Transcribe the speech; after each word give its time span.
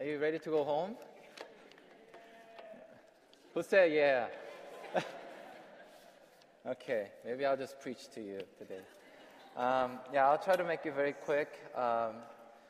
Are 0.00 0.04
you 0.04 0.20
ready 0.20 0.38
to 0.38 0.50
go 0.50 0.62
home? 0.62 0.94
Who 3.52 3.64
said 3.64 3.90
yeah? 3.90 4.28
okay, 6.68 7.08
maybe 7.24 7.44
I'll 7.44 7.56
just 7.56 7.80
preach 7.80 8.08
to 8.14 8.20
you 8.20 8.38
today. 8.56 8.78
Um, 9.56 9.98
yeah, 10.12 10.28
I'll 10.28 10.38
try 10.38 10.54
to 10.54 10.62
make 10.62 10.86
it 10.86 10.94
very 10.94 11.14
quick. 11.14 11.48
Um, 11.74 12.22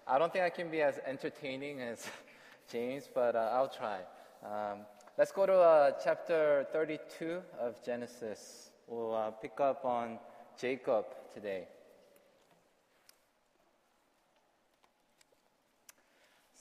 I 0.07 0.19
don't 0.19 0.33
think 0.33 0.43
I 0.43 0.49
can 0.49 0.71
be 0.71 0.81
as 0.81 1.01
entertaining 1.07 1.83
as 1.83 2.09
James, 2.73 3.11
but 3.15 3.37
uh, 3.37 3.51
I'll 3.53 3.69
try. 3.69 3.99
Um, 4.43 4.87
let's 5.19 5.31
go 5.31 5.45
to 5.45 5.53
uh, 5.53 5.91
chapter 6.03 6.67
32 6.73 7.43
of 7.61 7.85
Genesis. 7.85 8.71
We'll 8.87 9.15
uh, 9.15 9.33
pick 9.33 9.61
up 9.61 9.85
on 9.85 10.19
Jacob 10.59 11.05
today. 11.35 11.69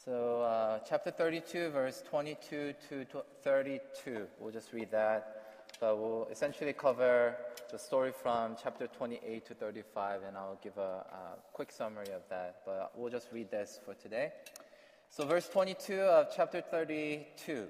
So, 0.07 0.41
uh, 0.43 0.79
chapter 0.87 1.11
32, 1.11 1.67
verse 1.71 2.01
22 2.09 2.75
to 2.87 3.05
32. 3.43 4.25
We'll 4.39 4.53
just 4.53 4.71
read 4.71 4.89
that. 4.91 5.67
But 5.81 5.97
we'll 5.97 6.29
essentially 6.31 6.71
cover 6.71 7.35
the 7.69 7.77
story 7.77 8.13
from 8.13 8.55
chapter 8.63 8.87
28 8.87 9.45
to 9.47 9.53
35, 9.53 10.21
and 10.25 10.37
I'll 10.37 10.59
give 10.63 10.77
a, 10.77 11.03
a 11.11 11.37
quick 11.51 11.73
summary 11.73 12.07
of 12.15 12.21
that. 12.29 12.61
But 12.65 12.93
we'll 12.95 13.11
just 13.11 13.27
read 13.33 13.51
this 13.51 13.81
for 13.83 13.95
today. 13.95 14.31
So, 15.09 15.25
verse 15.25 15.49
22 15.49 15.99
of 15.99 16.27
chapter 16.33 16.61
32. 16.61 17.67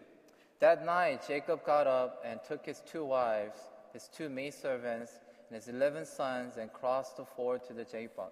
That 0.59 0.85
night, 0.85 1.23
Jacob 1.27 1.65
got 1.65 1.87
up 1.87 2.23
and 2.23 2.39
took 2.47 2.67
his 2.67 2.83
two 2.85 3.03
wives, 3.03 3.57
his 3.93 4.11
two 4.15 4.29
maidservants, 4.29 5.13
and 5.49 5.55
his 5.55 5.69
eleven 5.69 6.05
sons, 6.05 6.57
and 6.57 6.71
crossed 6.71 7.17
the 7.17 7.25
ford 7.25 7.61
to 7.65 7.73
the 7.73 7.83
Jabbok. 7.83 8.31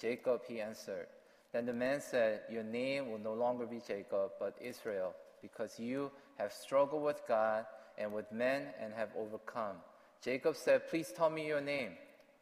Jacob, 0.00 0.42
he 0.46 0.60
answered. 0.60 1.06
Then 1.52 1.66
the 1.66 1.72
man 1.72 2.00
said, 2.00 2.42
Your 2.50 2.62
name 2.62 3.10
will 3.10 3.18
no 3.18 3.34
longer 3.34 3.66
be 3.66 3.80
Jacob, 3.86 4.32
but 4.38 4.56
Israel, 4.60 5.14
because 5.40 5.78
you 5.78 6.10
have 6.36 6.52
struggled 6.52 7.02
with 7.02 7.22
God 7.26 7.66
and 7.96 8.12
with 8.12 8.30
men 8.30 8.66
and 8.80 8.92
have 8.94 9.10
overcome. 9.16 9.76
Jacob 10.22 10.56
said, 10.56 10.88
Please 10.88 11.12
tell 11.16 11.30
me 11.30 11.46
your 11.46 11.60
name. 11.60 11.92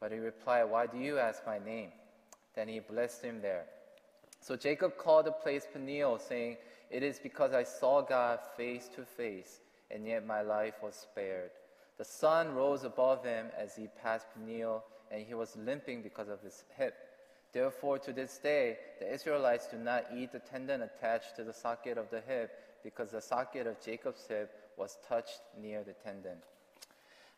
But 0.01 0.13
he 0.13 0.19
replied, 0.19 0.65
Why 0.65 0.87
do 0.87 0.99
you 0.99 1.19
ask 1.19 1.47
my 1.47 1.59
name? 1.59 1.91
Then 2.55 2.69
he 2.69 2.81
blessed 2.81 3.23
him 3.23 3.41
there. 3.41 3.65
So 4.41 4.57
Jacob 4.57 4.97
called 4.99 5.27
the 5.27 5.33
place 5.33 5.67
Peniel, 5.73 6.19
saying, 6.19 6.57
It 6.91 7.03
is 7.03 7.19
because 7.19 7.53
I 7.53 7.63
saw 7.63 8.03
God 8.03 8.41
face 8.57 8.89
to 8.97 9.05
face, 9.05 9.61
and 9.91 10.07
yet 10.07 10.27
my 10.27 10.43
life 10.43 10.75
was 10.83 10.95
spared. 10.95 11.51
The 11.99 12.05
sun 12.05 12.55
rose 12.55 12.85
above 12.85 13.25
him 13.25 13.47
as 13.57 13.75
he 13.75 13.89
passed 14.03 14.27
Peniel, 14.35 14.85
and 15.11 15.25
he 15.25 15.35
was 15.35 15.57
limping 15.57 16.03
because 16.03 16.29
of 16.29 16.43
his 16.43 16.65
hip. 16.77 16.95
Therefore, 17.57 17.99
to 18.01 18.13
this 18.13 18.37
day, 18.37 18.77
the 19.01 19.11
Israelites 19.11 19.69
do 19.69 19.79
not 19.79 20.05
eat 20.15 20.31
the 20.31 20.41
tendon 20.41 20.83
attached 20.83 21.37
to 21.37 21.43
the 21.43 21.55
socket 21.55 21.97
of 21.97 22.11
the 22.11 22.21
hip, 22.21 22.51
because 22.85 23.13
the 23.13 23.23
socket 23.23 23.67
of 23.67 23.81
Jacob's 23.83 24.27
hip 24.29 24.51
was 24.77 24.99
touched 25.09 25.41
near 25.59 25.83
the 25.83 25.95
tendon. 25.95 26.37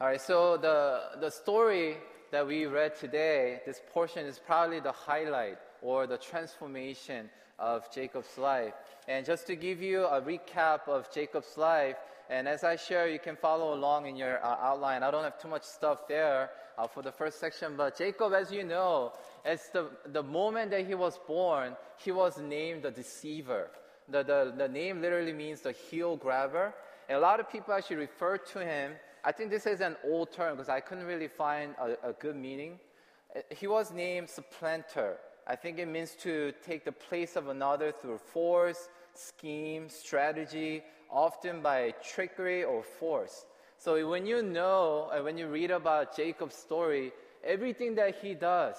All 0.00 0.08
right, 0.08 0.20
so 0.20 0.56
the, 0.56 1.20
the 1.20 1.30
story 1.30 1.98
that 2.32 2.44
we 2.44 2.66
read 2.66 2.96
today, 2.96 3.60
this 3.64 3.80
portion 3.92 4.26
is 4.26 4.40
probably 4.40 4.80
the 4.80 4.90
highlight 4.90 5.58
or 5.82 6.08
the 6.08 6.18
transformation 6.18 7.30
of 7.60 7.88
Jacob's 7.94 8.36
life. 8.36 8.74
And 9.06 9.24
just 9.24 9.46
to 9.46 9.54
give 9.54 9.80
you 9.80 10.04
a 10.04 10.20
recap 10.20 10.88
of 10.88 11.14
Jacob's 11.14 11.56
life, 11.56 11.94
and 12.28 12.48
as 12.48 12.64
I 12.64 12.74
share, 12.74 13.06
you 13.06 13.20
can 13.20 13.36
follow 13.36 13.72
along 13.72 14.06
in 14.06 14.16
your 14.16 14.44
uh, 14.44 14.56
outline. 14.60 15.04
I 15.04 15.12
don't 15.12 15.22
have 15.22 15.40
too 15.40 15.46
much 15.46 15.62
stuff 15.62 16.08
there 16.08 16.50
uh, 16.78 16.86
for 16.86 17.02
the 17.02 17.12
first 17.12 17.40
section, 17.40 17.74
but 17.76 17.98
Jacob, 17.98 18.32
as 18.32 18.52
you 18.52 18.62
know, 18.62 19.12
as 19.44 19.68
the, 19.72 19.90
the 20.06 20.22
moment 20.22 20.70
that 20.70 20.86
he 20.86 20.94
was 20.94 21.18
born, 21.26 21.76
he 21.96 22.12
was 22.12 22.38
named 22.38 22.82
the 22.84 22.90
deceiver. 22.90 23.70
The, 24.08 24.22
the, 24.22 24.54
the 24.56 24.68
name 24.68 25.02
literally 25.02 25.32
means 25.32 25.60
the 25.60 25.72
heel 25.72 26.16
grabber. 26.16 26.72
And 27.08 27.18
a 27.18 27.20
lot 27.20 27.40
of 27.40 27.50
people 27.50 27.74
actually 27.74 27.96
refer 27.96 28.38
to 28.38 28.64
him. 28.64 28.92
I 29.24 29.32
think 29.32 29.50
this 29.50 29.66
is 29.66 29.80
an 29.80 29.96
old 30.04 30.32
term 30.32 30.56
because 30.56 30.68
I 30.68 30.80
couldn't 30.80 31.04
really 31.04 31.28
find 31.28 31.74
a, 31.80 32.10
a 32.10 32.12
good 32.12 32.36
meaning. 32.36 32.78
Uh, 33.34 33.40
he 33.50 33.66
was 33.66 33.92
named 33.92 34.30
supplanter. 34.30 35.16
I 35.46 35.56
think 35.56 35.78
it 35.78 35.88
means 35.88 36.14
to 36.22 36.52
take 36.64 36.84
the 36.84 36.92
place 36.92 37.34
of 37.34 37.48
another 37.48 37.90
through 37.90 38.18
force, 38.18 38.88
scheme, 39.14 39.88
strategy, 39.88 40.82
often 41.10 41.60
by 41.62 41.94
trickery 42.02 42.64
or 42.64 42.82
force. 42.82 43.46
So 43.78 44.08
when 44.08 44.26
you 44.26 44.42
know, 44.42 45.08
and 45.14 45.24
when 45.24 45.38
you 45.38 45.46
read 45.46 45.70
about 45.70 46.16
Jacob's 46.16 46.56
story, 46.56 47.12
everything 47.44 47.94
that 47.94 48.16
he 48.16 48.34
does, 48.34 48.76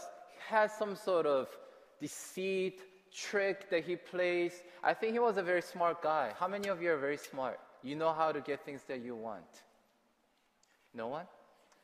has 0.50 0.72
some 0.74 0.96
sort 0.96 1.26
of 1.26 1.48
deceit, 2.02 2.82
trick 3.14 3.70
that 3.70 3.84
he 3.84 3.96
plays. 3.96 4.54
I 4.84 4.94
think 4.94 5.14
he 5.14 5.20
was 5.20 5.38
a 5.38 5.44
very 5.44 5.62
smart 5.62 6.02
guy. 6.02 6.34
How 6.38 6.48
many 6.48 6.70
of 6.70 6.82
you 6.82 6.92
are 6.92 6.98
very 6.98 7.18
smart? 7.18 7.60
You 7.82 7.96
know 7.96 8.14
how 8.14 8.32
to 8.32 8.42
get 8.42 8.66
things 8.66 8.82
that 8.88 9.02
you 9.02 9.16
want. 9.16 9.64
No 10.94 11.08
one? 11.08 11.26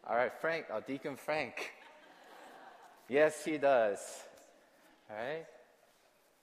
All 0.07 0.15
right, 0.15 0.31
Frank, 0.41 0.65
oh, 0.71 0.81
Deacon 0.85 1.15
Frank. 1.15 1.71
yes, 3.09 3.43
he 3.43 3.57
does. 3.57 3.99
All 5.09 5.15
right? 5.15 5.45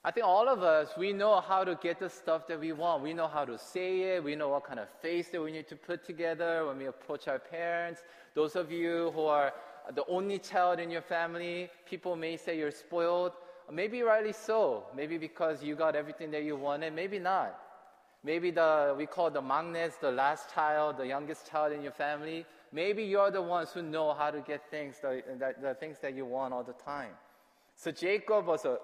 I 0.05 0.11
think 0.11 0.27
all 0.27 0.49
of 0.49 0.65
us, 0.65 0.89
we 0.99 1.13
know 1.13 1.41
how 1.41 1.63
to 1.63 1.77
get 1.77 2.01
the 2.01 2.11
stuff 2.11 2.49
that 2.49 2.59
we 2.59 2.73
want. 2.73 3.05
We 3.05 3.13
know 3.13 3.29
how 3.29 3.45
to 3.45 3.57
say 3.57 4.17
it. 4.17 4.25
We 4.25 4.35
know 4.35 4.49
what 4.49 4.65
kind 4.65 4.81
of 4.81 4.89
face 5.01 5.29
that 5.29 5.41
we 5.41 5.53
need 5.53 5.69
to 5.69 5.77
put 5.77 6.05
together 6.05 6.67
when 6.67 6.79
we 6.79 6.87
approach 6.87 7.29
our 7.29 7.39
parents. 7.39 8.03
Those 8.35 8.57
of 8.57 8.73
you 8.73 9.13
who 9.15 9.27
are 9.27 9.53
the 9.95 10.05
only 10.07 10.41
child 10.41 10.81
in 10.81 10.91
your 10.91 11.03
family, 11.03 11.71
people 11.89 12.17
may 12.17 12.37
say 12.37 12.59
you're 12.59 12.73
spoiled. 12.73 13.33
Maybe 13.71 14.03
rightly 14.03 14.33
so. 14.33 14.87
Maybe 14.97 15.19
because 15.19 15.63
you 15.63 15.77
got 15.77 15.95
everything 15.95 16.33
that 16.33 16.43
you 16.43 16.57
wanted. 16.57 16.95
Maybe 16.95 17.21
not. 17.21 17.57
Maybe 18.25 18.51
the 18.51 18.95
we 18.99 19.07
call 19.07 19.31
the 19.31 19.41
maknae, 19.41 19.93
the 20.01 20.11
last 20.11 20.53
child, 20.53 20.99
the 20.99 21.07
youngest 21.07 21.49
child 21.49 21.73
in 21.73 21.83
your 21.83 21.93
family. 21.93 22.45
Maybe 22.73 23.05
you're 23.05 23.31
the 23.31 23.43
ones 23.43 23.71
who 23.73 23.83
know 23.83 24.15
how 24.15 24.31
to 24.31 24.41
get 24.41 24.69
things, 24.69 24.97
the, 25.01 25.23
the, 25.39 25.55
the 25.61 25.75
things 25.75 25.99
that 26.03 26.15
you 26.15 26.25
want 26.25 26.55
all 26.55 26.65
the 26.65 26.73
time. 26.73 27.11
So 27.77 27.91
Jacob 27.91 28.47
was 28.47 28.65
a 28.65 28.79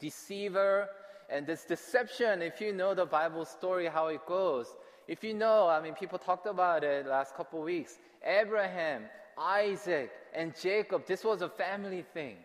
deceiver, 0.00 0.88
and 1.28 1.46
this 1.46 1.64
deception, 1.64 2.42
if 2.42 2.60
you 2.60 2.72
know 2.72 2.94
the 2.94 3.06
Bible 3.06 3.44
story, 3.44 3.86
how 3.86 4.08
it 4.08 4.24
goes, 4.26 4.76
if 5.08 5.22
you 5.22 5.34
know, 5.34 5.68
I 5.68 5.80
mean, 5.80 5.94
people 5.94 6.18
talked 6.18 6.46
about 6.46 6.84
it 6.84 7.06
last 7.06 7.34
couple 7.34 7.62
weeks. 7.62 7.98
Abraham 8.24 9.04
Isaac 9.38 10.10
and 10.34 10.54
Jacob, 10.60 11.06
this 11.06 11.24
was 11.24 11.42
a 11.42 11.48
family 11.48 12.04
thing. 12.14 12.36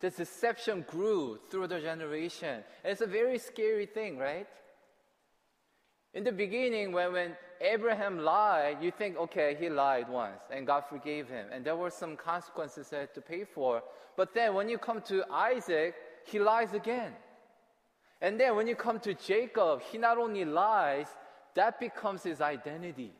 This 0.00 0.16
deception 0.16 0.84
grew 0.88 1.38
through 1.50 1.68
the 1.68 1.80
generation. 1.80 2.64
And 2.84 2.92
it's 2.92 3.02
a 3.02 3.06
very 3.06 3.38
scary 3.38 3.86
thing, 3.86 4.18
right? 4.18 4.46
In 6.14 6.24
the 6.24 6.32
beginning, 6.32 6.92
when, 6.92 7.12
when 7.12 7.36
Abraham 7.60 8.18
lied, 8.18 8.78
you 8.82 8.90
think, 8.90 9.16
okay, 9.16 9.56
he 9.60 9.68
lied 9.68 10.08
once 10.08 10.40
and 10.50 10.66
God 10.66 10.84
forgave 10.88 11.28
him. 11.28 11.46
And 11.52 11.64
there 11.64 11.76
were 11.76 11.90
some 11.90 12.16
consequences 12.16 12.90
he 12.90 12.96
had 12.96 13.14
to 13.14 13.20
pay 13.20 13.44
for. 13.44 13.82
But 14.16 14.34
then 14.34 14.54
when 14.54 14.68
you 14.68 14.78
come 14.78 15.02
to 15.02 15.24
Isaac, 15.30 15.94
he 16.30 16.38
lies 16.38 16.72
again. 16.72 17.12
And 18.20 18.38
then 18.38 18.56
when 18.56 18.66
you 18.66 18.76
come 18.76 19.00
to 19.00 19.14
Jacob, 19.14 19.80
he 19.90 19.98
not 19.98 20.18
only 20.18 20.44
lies, 20.44 21.06
that 21.54 21.80
becomes 21.80 22.22
his 22.22 22.40
identity. 22.40 23.12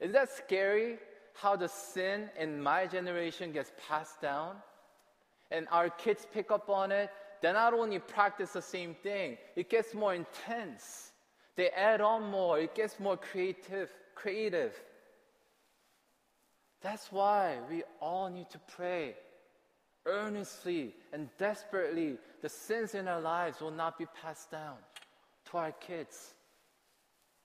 Is 0.00 0.12
that 0.12 0.30
scary? 0.30 0.98
how 1.34 1.56
the 1.56 1.68
sin 1.68 2.28
in 2.38 2.62
my 2.62 2.86
generation 2.86 3.52
gets 3.52 3.72
passed 3.88 4.20
down, 4.20 4.56
and 5.50 5.66
our 5.70 5.90
kids 5.90 6.26
pick 6.32 6.50
up 6.50 6.68
on 6.68 6.92
it, 6.92 7.10
they 7.40 7.52
not 7.52 7.74
only 7.74 7.98
practice 7.98 8.52
the 8.52 8.62
same 8.62 8.94
thing, 8.94 9.36
it 9.56 9.68
gets 9.68 9.94
more 9.94 10.14
intense. 10.14 11.12
They 11.56 11.70
add 11.70 12.00
on 12.00 12.30
more, 12.30 12.58
it 12.58 12.74
gets 12.74 13.00
more 13.00 13.16
creative, 13.16 13.90
creative. 14.14 14.80
That's 16.80 17.10
why 17.12 17.58
we 17.70 17.82
all 18.00 18.28
need 18.30 18.50
to 18.50 18.60
pray 18.76 19.14
earnestly 20.06 20.94
and 21.12 21.28
desperately. 21.38 22.18
The 22.40 22.48
sins 22.48 22.94
in 22.94 23.08
our 23.08 23.20
lives 23.20 23.60
will 23.60 23.70
not 23.70 23.98
be 23.98 24.06
passed 24.22 24.50
down 24.50 24.76
to 25.50 25.58
our 25.58 25.72
kids. 25.72 26.34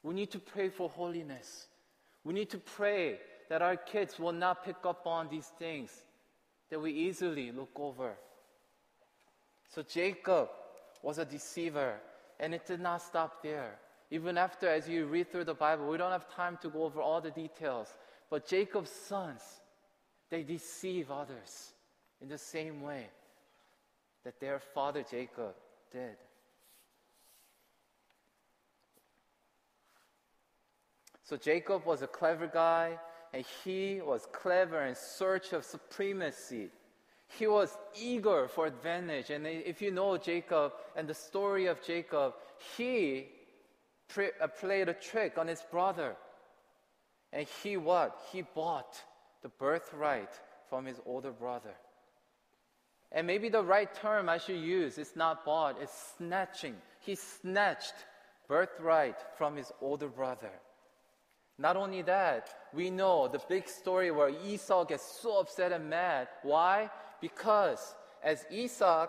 We 0.03 0.13
need 0.13 0.31
to 0.31 0.39
pray 0.39 0.69
for 0.69 0.89
holiness. 0.89 1.67
We 2.23 2.33
need 2.33 2.49
to 2.51 2.57
pray 2.57 3.19
that 3.49 3.61
our 3.61 3.75
kids 3.75 4.19
will 4.19 4.33
not 4.33 4.65
pick 4.65 4.77
up 4.85 5.05
on 5.05 5.29
these 5.29 5.51
things 5.59 5.91
that 6.69 6.79
we 6.79 6.91
easily 6.91 7.51
look 7.51 7.71
over. 7.75 8.13
So 9.69 9.83
Jacob 9.83 10.49
was 11.01 11.17
a 11.17 11.25
deceiver. 11.25 11.95
And 12.39 12.53
it 12.53 12.65
did 12.65 12.79
not 12.79 13.01
stop 13.01 13.41
there. 13.41 13.79
Even 14.11 14.37
after, 14.37 14.67
as 14.69 14.87
you 14.87 15.05
read 15.05 15.31
through 15.31 15.45
the 15.45 15.53
Bible, 15.53 15.87
we 15.87 15.97
don't 15.97 16.11
have 16.11 16.33
time 16.33 16.57
to 16.61 16.69
go 16.69 16.83
over 16.83 17.01
all 17.01 17.19
the 17.19 17.31
details. 17.31 17.87
But 18.29 18.47
Jacob's 18.47 18.91
sons, 18.91 19.41
they 20.29 20.43
deceive 20.43 21.09
others 21.09 21.73
in 22.21 22.29
the 22.29 22.37
same 22.37 22.81
way 22.81 23.07
that 24.23 24.39
their 24.39 24.59
father 24.59 25.03
Jacob 25.09 25.55
did. 25.91 26.15
So 31.23 31.35
Jacob 31.35 31.85
was 31.85 32.01
a 32.01 32.07
clever 32.07 32.47
guy, 32.47 32.97
and 33.33 33.45
he 33.63 34.01
was 34.01 34.27
clever 34.31 34.85
in 34.85 34.95
search 34.95 35.51
of 35.51 35.65
supremacy. 35.65 36.69
He 37.37 37.47
was 37.47 37.77
eager 37.99 38.47
for 38.47 38.65
advantage. 38.65 39.29
And 39.29 39.45
if 39.45 39.81
you 39.81 39.91
know 39.91 40.17
Jacob 40.17 40.71
and 40.95 41.07
the 41.07 41.13
story 41.13 41.65
of 41.65 41.83
Jacob, 41.83 42.33
he 42.77 43.27
pre- 44.07 44.31
uh, 44.41 44.47
played 44.47 44.87
a 44.87 44.93
trick 44.93 45.37
on 45.37 45.47
his 45.47 45.61
brother. 45.69 46.15
And 47.33 47.45
he 47.61 47.75
what? 47.75 48.17
He 48.31 48.41
bought 48.41 48.95
the 49.43 49.49
birthright 49.49 50.31
from 50.69 50.85
his 50.85 50.99
older 51.05 51.31
brother. 51.31 51.75
And 53.11 53.25
maybe 53.25 53.49
the 53.49 53.63
right 53.63 53.93
term 53.93 54.27
I 54.27 54.37
should 54.37 54.59
use 54.59 54.97
is 54.97 55.15
not 55.15 55.45
bought, 55.45 55.81
it's 55.81 56.13
snatching. 56.17 56.75
He 56.99 57.15
snatched 57.15 57.93
birthright 58.47 59.17
from 59.37 59.55
his 59.55 59.71
older 59.81 60.07
brother. 60.07 60.51
Not 61.57 61.75
only 61.75 62.03
that, 62.03 62.49
we 62.73 62.89
know 62.89 63.27
the 63.27 63.41
big 63.49 63.67
story 63.67 64.11
where 64.11 64.29
Esau 64.29 64.85
gets 64.85 65.19
so 65.21 65.39
upset 65.39 65.71
and 65.71 65.89
mad. 65.89 66.27
Why? 66.43 66.89
Because 67.19 67.95
as 68.23 68.45
Esau, 68.51 69.07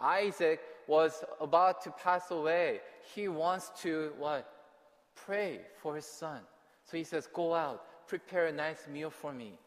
Isaac 0.00 0.60
was 0.88 1.22
about 1.40 1.82
to 1.84 1.90
pass 1.90 2.30
away, 2.30 2.80
he 3.14 3.28
wants 3.28 3.70
to 3.82 4.12
what? 4.18 4.48
Pray 5.14 5.60
for 5.80 5.94
his 5.94 6.06
son. 6.06 6.40
So 6.84 6.96
he 6.96 7.04
says, 7.04 7.28
Go 7.32 7.54
out, 7.54 8.08
prepare 8.08 8.46
a 8.46 8.52
nice 8.52 8.88
meal 8.92 9.10
for 9.10 9.32
me. 9.32 9.58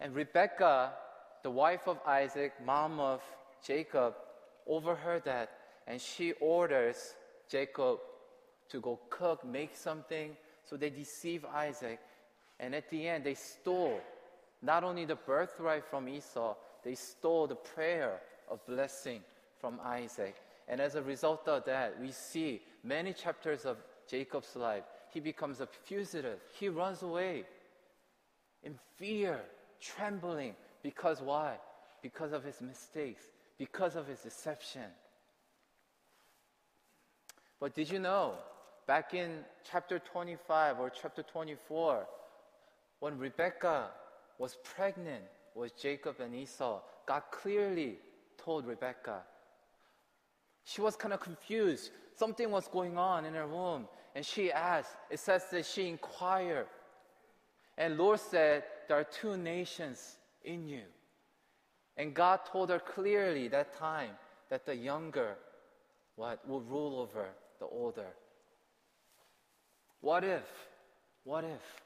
And 0.00 0.14
Rebecca, 0.14 0.92
the 1.42 1.50
wife 1.50 1.86
of 1.86 1.98
Isaac, 2.06 2.52
mom 2.64 3.00
of 3.00 3.22
Jacob, 3.64 4.14
overheard 4.66 5.24
that 5.24 5.50
and 5.86 6.00
she 6.00 6.32
orders 6.40 7.14
Jacob 7.48 7.98
to 8.68 8.80
go 8.80 8.98
cook, 9.10 9.44
make 9.44 9.76
something, 9.76 10.36
so 10.64 10.76
they 10.76 10.90
deceive 10.90 11.44
Isaac. 11.44 11.98
And 12.60 12.74
at 12.74 12.88
the 12.90 13.08
end, 13.08 13.24
they 13.24 13.34
stole 13.34 14.00
not 14.62 14.84
only 14.84 15.04
the 15.04 15.16
birthright 15.16 15.84
from 15.84 16.08
Esau, 16.08 16.54
they 16.84 16.94
stole 16.94 17.46
the 17.46 17.56
prayer 17.56 18.20
of 18.48 18.64
blessing 18.66 19.20
from 19.60 19.80
Isaac. 19.84 20.36
And 20.68 20.80
as 20.80 20.94
a 20.94 21.02
result 21.02 21.48
of 21.48 21.64
that, 21.64 22.00
we 22.00 22.12
see 22.12 22.62
many 22.84 23.12
chapters 23.12 23.64
of 23.64 23.76
Jacob's 24.08 24.54
life. 24.56 24.84
He 25.12 25.20
becomes 25.20 25.60
a 25.60 25.66
fugitive. 25.66 26.38
He 26.58 26.68
runs 26.68 27.02
away 27.02 27.44
in 28.62 28.78
fear, 28.96 29.40
trembling. 29.80 30.54
Because 30.82 31.20
why? 31.20 31.56
Because 32.02 32.32
of 32.32 32.44
his 32.44 32.60
mistakes, 32.60 33.24
because 33.58 33.96
of 33.96 34.06
his 34.06 34.20
deception. 34.20 34.90
But 37.60 37.74
did 37.74 37.90
you 37.90 38.00
know 38.00 38.34
back 38.86 39.14
in 39.14 39.44
chapter 39.70 39.98
25 40.00 40.80
or 40.80 40.90
chapter 40.90 41.22
24, 41.22 42.06
when 42.98 43.18
Rebecca 43.18 43.90
was 44.38 44.56
pregnant 44.64 45.22
with 45.54 45.80
Jacob 45.80 46.20
and 46.20 46.34
Esau, 46.34 46.80
God 47.06 47.22
clearly 47.30 47.98
told 48.36 48.66
Rebecca. 48.66 49.22
She 50.64 50.80
was 50.80 50.96
kind 50.96 51.14
of 51.14 51.20
confused. 51.20 51.90
Something 52.16 52.50
was 52.50 52.68
going 52.68 52.98
on 52.98 53.24
in 53.24 53.34
her 53.34 53.46
womb. 53.46 53.86
And 54.14 54.24
she 54.24 54.52
asked, 54.52 54.96
it 55.10 55.18
says 55.18 55.44
that 55.50 55.66
she 55.66 55.88
inquired. 55.88 56.66
And 57.78 57.96
Lord 57.96 58.20
said, 58.20 58.64
There 58.88 58.98
are 58.98 59.04
two 59.04 59.36
nations 59.36 60.16
in 60.44 60.68
you. 60.68 60.82
And 61.96 62.14
God 62.14 62.40
told 62.50 62.70
her 62.70 62.78
clearly 62.78 63.48
that 63.48 63.78
time 63.78 64.10
that 64.50 64.66
the 64.66 64.74
younger 64.74 65.36
what 66.16 66.46
will 66.48 66.60
rule 66.60 67.00
over 67.00 67.26
the 67.58 67.66
older. 67.66 68.06
What 70.00 70.24
if? 70.24 70.44
What 71.24 71.44
if? 71.44 71.82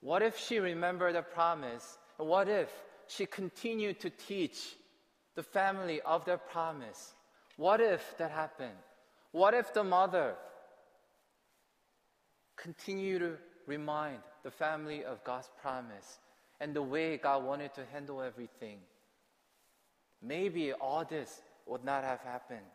What 0.00 0.22
if 0.22 0.38
she 0.38 0.58
remembered 0.58 1.14
the 1.14 1.22
promise? 1.22 1.98
And 2.18 2.28
what 2.28 2.48
if 2.48 2.70
she 3.08 3.26
continued 3.26 4.00
to 4.00 4.10
teach 4.10 4.76
the 5.34 5.42
family 5.42 6.00
of 6.02 6.24
their 6.24 6.38
promise? 6.38 7.12
What 7.56 7.80
if 7.80 8.16
that 8.18 8.30
happened? 8.30 8.78
What 9.32 9.54
if 9.54 9.72
the 9.72 9.84
mother 9.84 10.34
continued 12.56 13.20
to 13.20 13.36
remind 13.66 14.18
the 14.42 14.50
family 14.50 15.04
of 15.04 15.22
God's 15.24 15.50
promise 15.60 16.18
and 16.60 16.74
the 16.74 16.82
way 16.82 17.16
God 17.16 17.44
wanted 17.44 17.74
to 17.74 17.82
handle 17.92 18.22
everything? 18.22 18.78
Maybe 20.22 20.72
all 20.72 21.04
this 21.04 21.40
would 21.66 21.84
not 21.84 22.04
have 22.04 22.20
happened. 22.20 22.66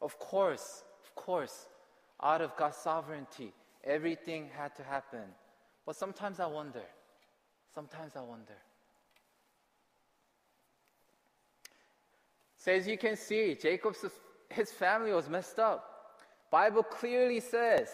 Of 0.00 0.18
course, 0.18 0.82
of 1.04 1.14
course, 1.14 1.66
out 2.22 2.40
of 2.40 2.56
God's 2.56 2.76
sovereignty, 2.76 3.52
Everything 3.84 4.48
had 4.56 4.74
to 4.76 4.84
happen. 4.84 5.24
But 5.84 5.96
sometimes 5.96 6.38
I 6.38 6.46
wonder. 6.46 6.82
Sometimes 7.74 8.12
I 8.16 8.20
wonder. 8.20 8.54
So 12.56 12.72
as 12.72 12.86
you 12.86 12.96
can 12.96 13.16
see, 13.16 13.56
Jacob's 13.60 14.04
his 14.48 14.70
family 14.70 15.12
was 15.12 15.28
messed 15.28 15.58
up. 15.58 16.20
Bible 16.50 16.82
clearly 16.82 17.40
says, 17.40 17.88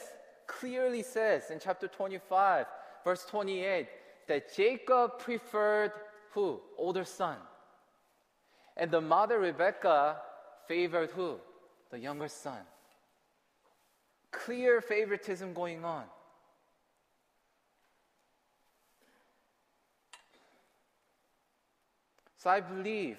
clearly 0.46 1.02
says 1.02 1.50
in 1.50 1.60
chapter 1.60 1.86
25, 1.86 2.66
verse 3.04 3.24
28, 3.24 3.86
that 4.28 4.54
Jacob 4.54 5.18
preferred 5.18 5.92
who? 6.32 6.60
Older 6.76 7.04
son. 7.04 7.36
And 8.76 8.90
the 8.90 9.00
mother 9.00 9.38
Rebecca 9.40 10.18
favored 10.68 11.10
who? 11.10 11.36
The 11.90 11.98
younger 11.98 12.28
son 12.28 12.60
clear 14.30 14.80
favoritism 14.80 15.52
going 15.52 15.84
on. 15.84 16.04
So 22.36 22.50
I 22.50 22.60
believe 22.60 23.18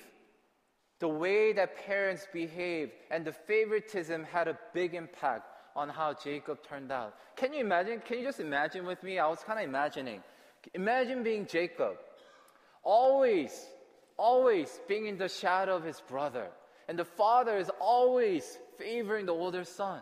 the 1.00 1.08
way 1.08 1.54
that 1.54 1.78
parents 1.86 2.28
behaved 2.32 2.92
and 3.12 3.26
the 3.26 3.34
favoritism 3.34 4.24
had 4.24 4.48
a 4.48 4.58
big 4.74 4.96
impact 4.96 5.44
on 5.76 5.90
how 5.90 6.14
Jacob 6.14 6.60
turned 6.64 6.92
out. 6.92 7.16
Can 7.36 7.54
you 7.54 7.60
imagine? 7.60 8.02
Can 8.06 8.20
you 8.20 8.24
just 8.24 8.40
imagine 8.40 8.86
with 8.86 9.02
me? 9.04 9.20
I 9.20 9.28
was 9.28 9.40
kind 9.40 9.60
of 9.60 9.66
imagining. 9.66 10.24
Imagine 10.74 11.24
being 11.24 11.46
Jacob, 11.46 11.98
always, 12.84 13.68
always 14.18 14.80
being 14.88 15.08
in 15.08 15.18
the 15.18 15.30
shadow 15.30 15.76
of 15.76 15.84
his 15.84 16.02
brother. 16.02 16.48
And 16.88 16.98
the 16.98 17.06
father 17.06 17.58
is 17.58 17.70
always 17.80 18.58
favoring 18.78 19.26
the 19.26 19.34
older 19.34 19.64
son. 19.64 20.02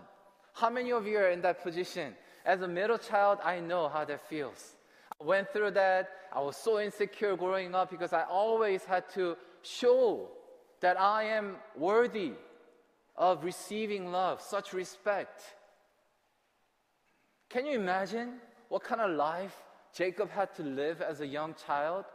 How 0.54 0.70
many 0.70 0.92
of 0.92 1.06
you 1.06 1.18
are 1.18 1.30
in 1.30 1.42
that 1.42 1.62
position? 1.62 2.16
As 2.46 2.62
a 2.62 2.68
middle 2.68 2.98
child, 2.98 3.40
I 3.44 3.60
know 3.60 3.90
how 3.90 4.06
that 4.06 4.28
feels. 4.30 4.76
I 5.20 5.24
went 5.24 5.52
through 5.52 5.72
that. 5.72 6.10
I 6.34 6.40
was 6.40 6.56
so 6.56 6.80
insecure 6.80 7.36
growing 7.36 7.76
up 7.76 7.92
because 7.92 8.14
I 8.14 8.24
always 8.24 8.86
had 8.86 9.10
to 9.16 9.36
show 9.62 10.30
that 10.80 11.00
I 11.00 11.24
am 11.24 11.58
worthy 11.76 12.34
of 13.16 13.44
receiving 13.44 14.12
love, 14.12 14.42
such 14.42 14.74
respect. 14.74 15.42
Can 17.50 17.66
you 17.66 17.74
imagine 17.74 18.36
what 18.70 18.84
kind 18.84 19.02
of 19.02 19.12
life 19.12 19.56
Jacob 19.98 20.30
had 20.30 20.54
to 20.56 20.64
live 20.64 21.02
as 21.02 21.22
a 21.22 21.28
young 21.28 21.56
child? 21.66 22.06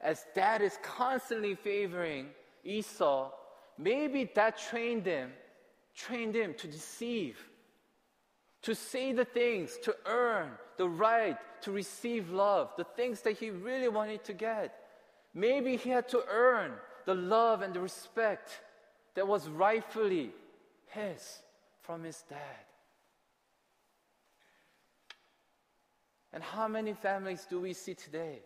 As 0.00 0.26
dad 0.34 0.62
is 0.62 0.78
constantly 0.82 1.54
favoring 1.54 2.28
Esau, 2.64 3.30
maybe 3.78 4.30
that 4.34 4.58
trained 4.58 5.06
him, 5.06 5.32
trained 5.94 6.34
him 6.34 6.54
to 6.54 6.66
deceive 6.66 7.38
to 8.62 8.74
say 8.74 9.12
the 9.12 9.24
things, 9.24 9.78
to 9.84 9.96
earn 10.06 10.50
the 10.76 10.88
right 10.88 11.36
to 11.62 11.72
receive 11.72 12.30
love, 12.30 12.70
the 12.76 12.84
things 12.84 13.22
that 13.22 13.38
he 13.38 13.50
really 13.50 13.88
wanted 13.88 14.24
to 14.24 14.32
get. 14.32 14.74
Maybe 15.34 15.76
he 15.76 15.90
had 15.90 16.08
to 16.10 16.22
earn 16.28 16.72
the 17.06 17.14
love 17.14 17.62
and 17.62 17.72
the 17.72 17.80
respect 17.80 18.60
that 19.14 19.26
was 19.26 19.48
rightfully 19.48 20.30
his 20.86 21.40
from 21.82 22.04
his 22.04 22.22
dad. 22.28 22.38
And 26.32 26.42
how 26.42 26.68
many 26.68 26.92
families 26.92 27.46
do 27.48 27.60
we 27.60 27.72
see 27.72 27.94
today 27.94 28.40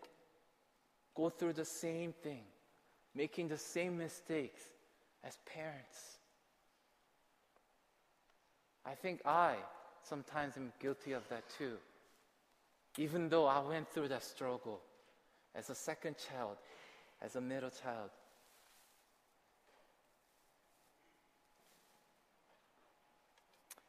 go 1.14 1.29
through 1.29 1.53
the 1.53 1.64
same 1.64 2.12
thing, 2.23 2.43
making 3.14 3.49
the 3.49 3.59
same 3.59 3.99
mistakes 3.99 4.62
as 5.23 5.37
parents? 5.47 6.19
I 8.87 8.95
think 8.95 9.21
I 9.25 9.57
sometimes 10.03 10.55
I'm 10.57 10.73
guilty 10.81 11.12
of 11.12 11.29
that 11.29 11.45
too. 11.59 11.76
Even 12.97 13.29
though 13.29 13.47
I 13.47 13.61
went 13.61 13.88
through 13.91 14.09
that 14.09 14.23
struggle 14.23 14.81
as 15.55 15.71
a 15.71 15.75
second 15.75 16.17
child, 16.31 16.57
as 17.21 17.37
a 17.37 17.41
middle 17.41 17.71
child. 17.71 18.11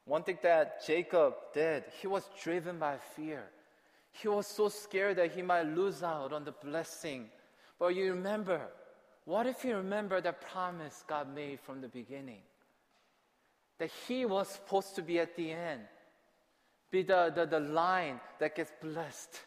One 0.06 0.24
thing 0.24 0.38
that 0.44 0.86
Jacob 0.86 1.34
did, 1.54 1.84
he 2.00 2.08
was 2.08 2.24
driven 2.42 2.78
by 2.78 2.98
fear. 3.16 3.44
He 4.22 4.30
was 4.30 4.48
so 4.48 4.70
scared 4.70 5.18
that 5.18 5.34
he 5.34 5.42
might 5.42 5.68
lose 5.68 6.02
out 6.02 6.32
on 6.32 6.46
the 6.46 6.54
blessing. 6.54 7.26
But 7.78 7.96
you 7.96 8.14
remember, 8.14 8.62
what 9.26 9.46
if 9.46 9.66
you 9.66 9.76
remember 9.76 10.22
the 10.22 10.32
promise 10.32 11.04
God 11.06 11.34
made 11.34 11.60
from 11.60 11.82
the 11.82 11.90
beginning? 11.90 12.42
That 13.78 13.92
he 14.08 14.26
was 14.26 14.48
supposed 14.48 14.96
to 14.96 15.02
be 15.02 15.20
at 15.20 15.36
the 15.36 15.52
end, 15.52 15.82
be 16.92 17.04
the, 17.04 17.30
the, 17.36 17.46
the 17.46 17.60
line 17.60 18.22
that 18.40 18.56
gets 18.56 18.72
blessed. 18.82 19.42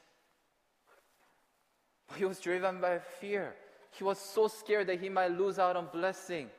But 2.06 2.18
he 2.18 2.26
was 2.26 2.38
driven 2.38 2.78
by 2.78 2.98
fear. 2.98 3.54
He 3.92 4.04
was 4.04 4.18
so 4.18 4.48
scared 4.48 4.88
that 4.88 5.00
he 5.00 5.08
might 5.08 5.32
lose 5.32 5.58
out 5.58 5.76
on 5.76 5.88
blessing. 5.90 6.50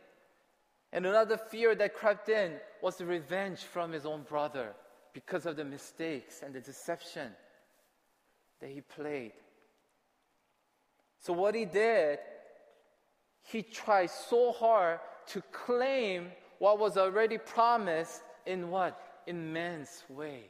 And 0.92 1.06
another 1.06 1.38
fear 1.38 1.76
that 1.76 1.94
crept 1.94 2.28
in 2.30 2.54
was 2.82 2.96
the 2.96 3.06
revenge 3.06 3.60
from 3.60 3.92
his 3.92 4.08
own 4.08 4.24
brother 4.24 4.74
because 5.14 5.46
of 5.46 5.58
the 5.58 5.66
mistakes 5.66 6.42
and 6.44 6.56
the 6.56 6.60
deception 6.60 7.32
that 8.60 8.70
he 8.70 8.82
played. 8.82 9.34
So, 11.20 11.34
what 11.34 11.56
he 11.56 11.66
did, 11.66 12.20
he 13.44 13.62
tried 13.62 14.10
so 14.10 14.52
hard 14.52 15.00
to 15.28 15.42
claim 15.52 16.28
what 16.60 16.80
was 16.80 16.98
already 16.98 17.38
promised 17.38 18.22
in 18.46 18.70
what? 18.70 19.00
In 19.28 19.54
man's 19.54 20.04
way, 20.10 20.44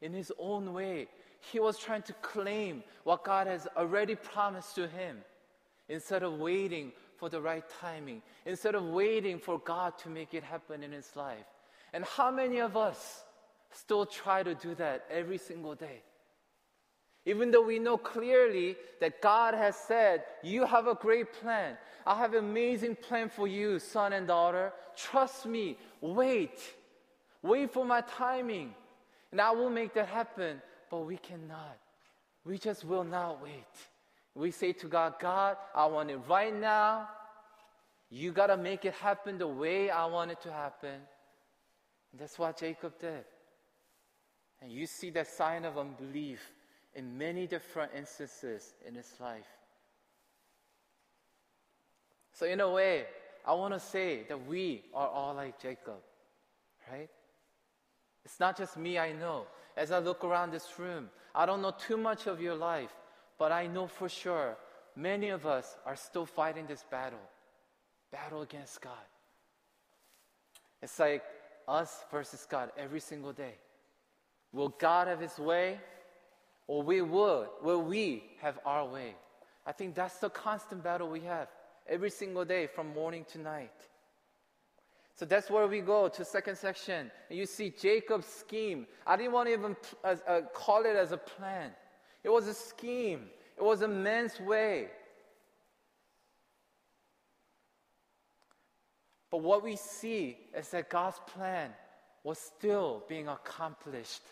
in 0.00 0.12
his 0.12 0.32
own 0.38 0.72
way. 0.72 1.08
He 1.40 1.60
was 1.60 1.78
trying 1.78 2.02
to 2.02 2.12
claim 2.14 2.82
what 3.04 3.24
God 3.24 3.46
has 3.46 3.66
already 3.76 4.14
promised 4.14 4.74
to 4.74 4.88
him 4.88 5.18
instead 5.88 6.22
of 6.22 6.34
waiting 6.34 6.92
for 7.16 7.28
the 7.28 7.40
right 7.40 7.64
timing, 7.80 8.22
instead 8.46 8.74
of 8.74 8.84
waiting 8.84 9.38
for 9.38 9.58
God 9.58 9.98
to 9.98 10.08
make 10.08 10.34
it 10.34 10.42
happen 10.42 10.82
in 10.82 10.92
his 10.92 11.14
life. 11.16 11.46
And 11.92 12.04
how 12.04 12.30
many 12.30 12.60
of 12.60 12.76
us 12.76 13.24
still 13.72 14.06
try 14.06 14.42
to 14.42 14.54
do 14.54 14.74
that 14.76 15.04
every 15.10 15.38
single 15.38 15.74
day? 15.74 16.02
Even 17.28 17.50
though 17.50 17.60
we 17.60 17.78
know 17.78 17.98
clearly 17.98 18.74
that 19.02 19.20
God 19.20 19.52
has 19.52 19.76
said, 19.76 20.22
You 20.42 20.64
have 20.64 20.86
a 20.86 20.94
great 20.94 21.30
plan. 21.30 21.76
I 22.06 22.16
have 22.16 22.32
an 22.32 22.38
amazing 22.38 22.96
plan 22.96 23.28
for 23.28 23.46
you, 23.46 23.78
son 23.78 24.14
and 24.14 24.26
daughter. 24.26 24.72
Trust 24.96 25.44
me. 25.44 25.76
Wait. 26.00 26.58
Wait 27.42 27.70
for 27.70 27.84
my 27.84 28.00
timing. 28.00 28.74
And 29.30 29.42
I 29.42 29.50
will 29.50 29.68
make 29.68 29.92
that 29.92 30.08
happen. 30.08 30.62
But 30.90 31.00
we 31.00 31.18
cannot. 31.18 31.76
We 32.46 32.56
just 32.56 32.86
will 32.86 33.04
not 33.04 33.42
wait. 33.42 33.74
We 34.34 34.50
say 34.50 34.72
to 34.72 34.86
God, 34.86 35.16
God, 35.20 35.58
I 35.74 35.84
want 35.84 36.10
it 36.10 36.20
right 36.30 36.58
now. 36.58 37.10
You 38.08 38.32
got 38.32 38.46
to 38.46 38.56
make 38.56 38.86
it 38.86 38.94
happen 38.94 39.36
the 39.36 39.46
way 39.46 39.90
I 39.90 40.06
want 40.06 40.30
it 40.30 40.40
to 40.44 40.50
happen. 40.50 40.96
And 42.10 42.20
that's 42.20 42.38
what 42.38 42.56
Jacob 42.56 42.98
did. 42.98 43.26
And 44.62 44.72
you 44.72 44.86
see 44.86 45.10
that 45.10 45.26
sign 45.26 45.66
of 45.66 45.76
unbelief 45.76 46.40
in 46.94 47.18
many 47.18 47.46
different 47.46 47.92
instances 47.96 48.74
in 48.86 48.94
his 48.94 49.12
life. 49.20 49.46
So, 52.32 52.46
in 52.46 52.60
a 52.60 52.70
way, 52.70 53.06
I 53.46 53.52
want 53.54 53.74
to 53.74 53.80
say 53.80 54.24
that 54.28 54.46
we 54.46 54.84
are 54.94 55.08
all 55.08 55.34
like 55.34 55.60
Jacob, 55.60 56.00
right? 56.90 57.08
It's 58.24 58.38
not 58.38 58.56
just 58.56 58.76
me, 58.76 58.98
I 58.98 59.12
know. 59.12 59.46
As 59.76 59.90
I 59.90 59.98
look 59.98 60.24
around 60.24 60.50
this 60.50 60.66
room, 60.78 61.08
I 61.34 61.46
don't 61.46 61.62
know 61.62 61.72
too 61.78 61.96
much 61.96 62.26
of 62.26 62.40
your 62.40 62.54
life, 62.54 62.94
but 63.38 63.52
I 63.52 63.66
know 63.66 63.86
for 63.86 64.08
sure 64.08 64.56
many 64.96 65.28
of 65.30 65.46
us 65.46 65.76
are 65.86 65.96
still 65.96 66.26
fighting 66.26 66.66
this 66.66 66.84
battle 66.90 67.18
battle 68.10 68.42
against 68.42 68.80
God. 68.80 68.92
It's 70.82 70.98
like 70.98 71.22
us 71.66 72.04
versus 72.10 72.46
God 72.48 72.70
every 72.76 73.00
single 73.00 73.32
day. 73.32 73.54
Will 74.52 74.70
God 74.70 75.08
have 75.08 75.20
His 75.20 75.38
way? 75.38 75.78
Or 76.68 76.82
we 76.82 77.02
would, 77.02 77.48
will 77.62 77.82
we 77.82 78.22
have 78.40 78.58
our 78.64 78.86
way? 78.86 79.16
I 79.66 79.72
think 79.72 79.94
that's 79.94 80.18
the 80.18 80.30
constant 80.30 80.84
battle 80.84 81.08
we 81.08 81.20
have 81.20 81.48
every 81.88 82.10
single 82.10 82.44
day 82.44 82.66
from 82.66 82.92
morning 82.94 83.24
to 83.32 83.38
night. 83.38 83.72
So 85.16 85.24
that's 85.24 85.50
where 85.50 85.66
we 85.66 85.80
go 85.80 86.08
to 86.08 86.24
second 86.24 86.56
section. 86.56 87.10
You 87.28 87.44
see 87.46 87.70
Jacob's 87.70 88.26
scheme. 88.26 88.86
I 89.04 89.16
didn't 89.16 89.32
want 89.32 89.48
to 89.48 89.52
even 89.54 89.76
uh, 90.04 90.14
uh, 90.28 90.40
call 90.54 90.84
it 90.84 90.94
as 90.94 91.10
a 91.10 91.16
plan. 91.16 91.72
It 92.22 92.28
was 92.28 92.46
a 92.46 92.54
scheme, 92.54 93.22
it 93.56 93.64
was 93.64 93.82
a 93.82 93.88
man's 93.88 94.38
way. 94.38 94.88
But 99.30 99.38
what 99.42 99.62
we 99.62 99.76
see 99.76 100.36
is 100.56 100.68
that 100.70 100.88
God's 100.88 101.20
plan 101.26 101.70
was 102.24 102.38
still 102.38 103.02
being 103.08 103.28
accomplished, 103.28 104.22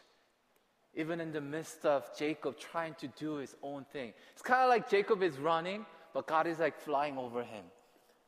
even 0.97 1.21
in 1.21 1.31
the 1.31 1.41
midst 1.41 1.85
of 1.85 2.05
Jacob 2.19 2.59
trying 2.59 2.95
to 2.95 3.07
do 3.09 3.37
his 3.37 3.55
own 3.62 3.85
thing. 3.93 4.15
It's 4.33 4.43
kind 4.43 4.62
of 4.62 4.71
like 4.71 4.88
Jacob 4.91 5.23
is 5.23 5.38
running, 5.38 5.85
but 6.15 6.26
God 6.26 6.47
is 6.47 6.59
like 6.59 6.76
flying 6.81 7.19
over 7.19 7.43
him. 7.43 7.65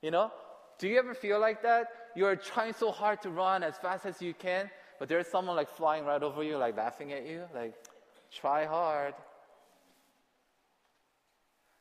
You 0.03 0.11
know? 0.11 0.31
Do 0.79 0.87
you 0.87 0.99
ever 0.99 1.15
feel 1.15 1.41
like 1.41 1.63
that? 1.63 1.89
You're 2.15 2.37
trying 2.37 2.75
so 2.75 2.93
hard 2.93 3.23
to 3.23 3.31
run 3.31 3.63
as 3.63 3.77
fast 3.79 4.07
as 4.07 4.21
you 4.21 4.35
can, 4.35 4.71
but 4.99 5.09
there's 5.09 5.27
someone 5.27 5.57
like 5.57 5.69
flying 5.69 6.05
right 6.05 6.23
over 6.23 6.43
you, 6.43 6.57
like 6.57 6.77
laughing 6.77 7.13
at 7.13 7.27
you, 7.27 7.45
like, 7.55 7.75
try 8.31 8.65
hard. 8.65 9.15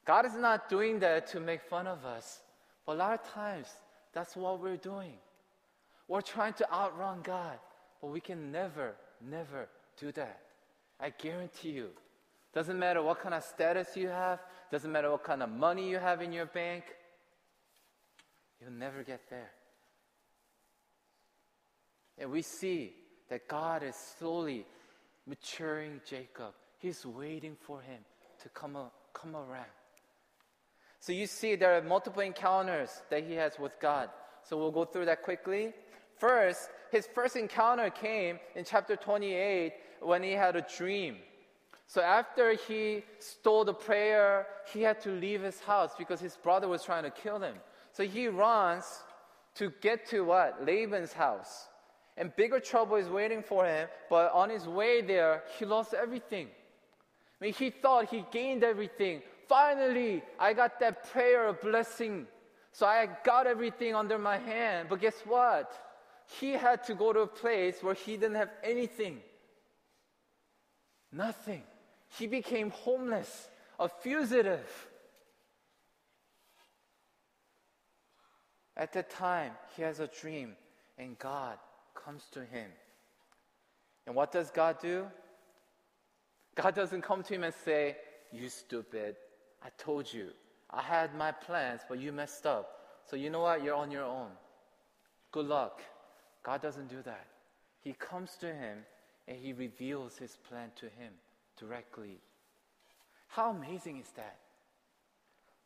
God 0.06 0.26
is 0.26 0.36
not 0.36 0.70
doing 0.70 1.00
that 1.00 1.28
to 1.28 1.40
make 1.40 1.62
fun 1.62 1.86
of 1.86 2.06
us. 2.06 2.40
But 2.86 2.94
a 2.94 3.00
lot 3.00 3.14
of 3.14 3.30
times, 3.34 3.68
that's 4.14 4.36
what 4.36 4.62
we're 4.62 4.78
doing. 4.78 5.14
We're 6.08 6.22
trying 6.22 6.54
to 6.54 6.74
outrun 6.74 7.20
God, 7.24 7.60
but 8.02 8.08
we 8.08 8.22
can 8.22 8.52
never, 8.52 8.96
never 9.22 9.68
do 10.00 10.14
that. 10.14 10.47
I 11.00 11.12
guarantee 11.12 11.72
you. 11.72 11.90
Doesn't 12.54 12.80
matter 12.80 13.04
what 13.04 13.22
kind 13.22 13.36
of 13.36 13.44
status 13.44 13.96
you 13.96 14.08
have, 14.08 14.40
doesn't 14.72 14.92
matter 14.92 15.12
what 15.12 15.24
kind 15.24 15.44
of 15.44 15.50
money 15.50 15.90
you 15.90 15.98
have 15.98 16.22
in 16.22 16.34
your 16.34 16.48
bank, 16.48 16.84
you'll 18.60 18.72
never 18.72 19.04
get 19.04 19.22
there. 19.30 19.52
And 22.18 22.32
we 22.32 22.42
see 22.42 22.94
that 23.30 23.48
God 23.48 23.84
is 23.84 23.96
slowly 23.96 24.66
maturing 25.28 26.02
Jacob. 26.10 26.54
He's 26.80 27.06
waiting 27.06 27.56
for 27.62 27.82
him 27.82 28.00
to 28.42 28.50
come, 28.50 28.78
come 29.14 29.36
around. 29.36 29.66
So 31.00 31.12
you 31.12 31.28
see, 31.28 31.56
there 31.56 31.78
are 31.78 31.82
multiple 31.82 32.22
encounters 32.22 32.90
that 33.10 33.24
he 33.24 33.34
has 33.34 33.60
with 33.60 33.80
God. 33.80 34.10
So 34.44 34.58
we'll 34.58 34.72
go 34.72 34.86
through 34.86 35.06
that 35.06 35.22
quickly. 35.22 35.74
First, 36.18 36.70
his 36.92 37.08
first 37.14 37.36
encounter 37.36 37.90
came 37.90 38.40
in 38.56 38.66
chapter 38.66 38.96
28 38.96 39.74
when 40.02 40.24
he 40.24 40.32
had 40.32 40.56
a 40.56 40.66
dream. 40.78 41.18
So 41.88 42.02
after 42.02 42.54
he 42.54 43.04
stole 43.20 43.64
the 43.64 43.74
prayer, 43.74 44.48
he 44.72 44.82
had 44.82 45.00
to 45.02 45.10
leave 45.10 45.42
his 45.42 45.60
house 45.62 45.92
because 45.98 46.20
his 46.20 46.36
brother 46.36 46.68
was 46.68 46.84
trying 46.84 47.04
to 47.04 47.12
kill 47.12 47.40
him. 47.40 47.56
So 47.94 48.04
he 48.04 48.28
runs 48.28 49.04
to 49.56 49.72
get 49.82 50.06
to 50.08 50.22
what? 50.22 50.66
Laban's 50.66 51.14
house. 51.14 51.68
And 52.18 52.36
bigger 52.36 52.60
trouble 52.60 52.98
is 52.98 53.08
waiting 53.08 53.42
for 53.42 53.66
him, 53.66 53.88
but 54.10 54.32
on 54.34 54.50
his 54.50 54.68
way 54.68 55.02
there, 55.02 55.44
he 55.58 55.66
lost 55.66 55.94
everything. 55.94 56.48
I 57.40 57.46
mean, 57.46 57.54
he 57.54 57.70
thought 57.70 58.10
he 58.10 58.26
gained 58.32 58.64
everything, 58.64 59.22
finally, 59.48 60.24
I 60.40 60.54
got 60.54 60.80
that 60.80 61.10
prayer 61.12 61.48
of 61.48 61.62
blessing. 61.62 62.28
So 62.72 62.86
I 62.86 63.10
got 63.24 63.48
everything 63.48 63.96
under 63.96 64.18
my 64.18 64.38
hand. 64.38 64.88
But 64.90 65.02
guess 65.02 65.16
what? 65.26 65.72
He 66.40 66.52
had 66.52 66.84
to 66.86 66.94
go 66.94 67.14
to 67.14 67.22
a 67.22 67.28
place 67.28 67.82
where 67.82 67.94
he 67.94 68.18
didn't 68.18 68.36
have 68.36 68.52
anything. 68.64 69.20
Nothing. 71.18 71.64
He 72.20 72.28
became 72.28 72.70
homeless, 72.70 73.50
a 73.80 73.90
fugitive. 73.90 74.70
At 78.78 78.94
that 78.94 79.10
time, 79.10 79.54
he 79.76 79.82
has 79.82 80.00
a 80.00 80.08
dream, 80.08 80.56
and 81.00 81.18
God 81.18 81.58
comes 81.96 82.24
to 82.34 82.46
him. 82.46 82.70
And 84.06 84.16
what 84.16 84.32
does 84.32 84.52
God 84.52 84.78
do? 84.80 85.08
God 86.54 86.76
doesn't 86.76 87.02
come 87.02 87.24
to 87.24 87.34
him 87.34 87.44
and 87.44 87.54
say, 87.66 87.98
You 88.32 88.50
stupid, 88.50 89.16
I 89.66 89.70
told 89.80 90.14
you. 90.14 90.28
I 90.70 90.84
had 90.84 91.16
my 91.16 91.32
plans, 91.32 91.82
but 91.90 91.98
you 92.00 92.12
messed 92.12 92.46
up. 92.46 92.70
So 93.10 93.16
you 93.16 93.32
know 93.32 93.42
what? 93.42 93.64
You're 93.64 93.76
on 93.76 93.90
your 93.90 94.04
own. 94.04 94.30
Good 95.32 95.48
luck. 95.48 95.82
God 96.44 96.62
doesn't 96.62 96.90
do 96.90 97.02
that. 97.06 97.26
He 97.82 97.94
comes 97.94 98.36
to 98.42 98.54
him 98.54 98.80
and 99.28 99.38
he 99.38 99.54
reveals 99.54 100.18
his 100.18 100.38
plan 100.50 100.72
to 100.78 100.86
him 100.86 101.12
directly. 101.60 102.20
How 103.28 103.52
amazing 103.52 104.00
is 104.00 104.10
that? 104.16 104.38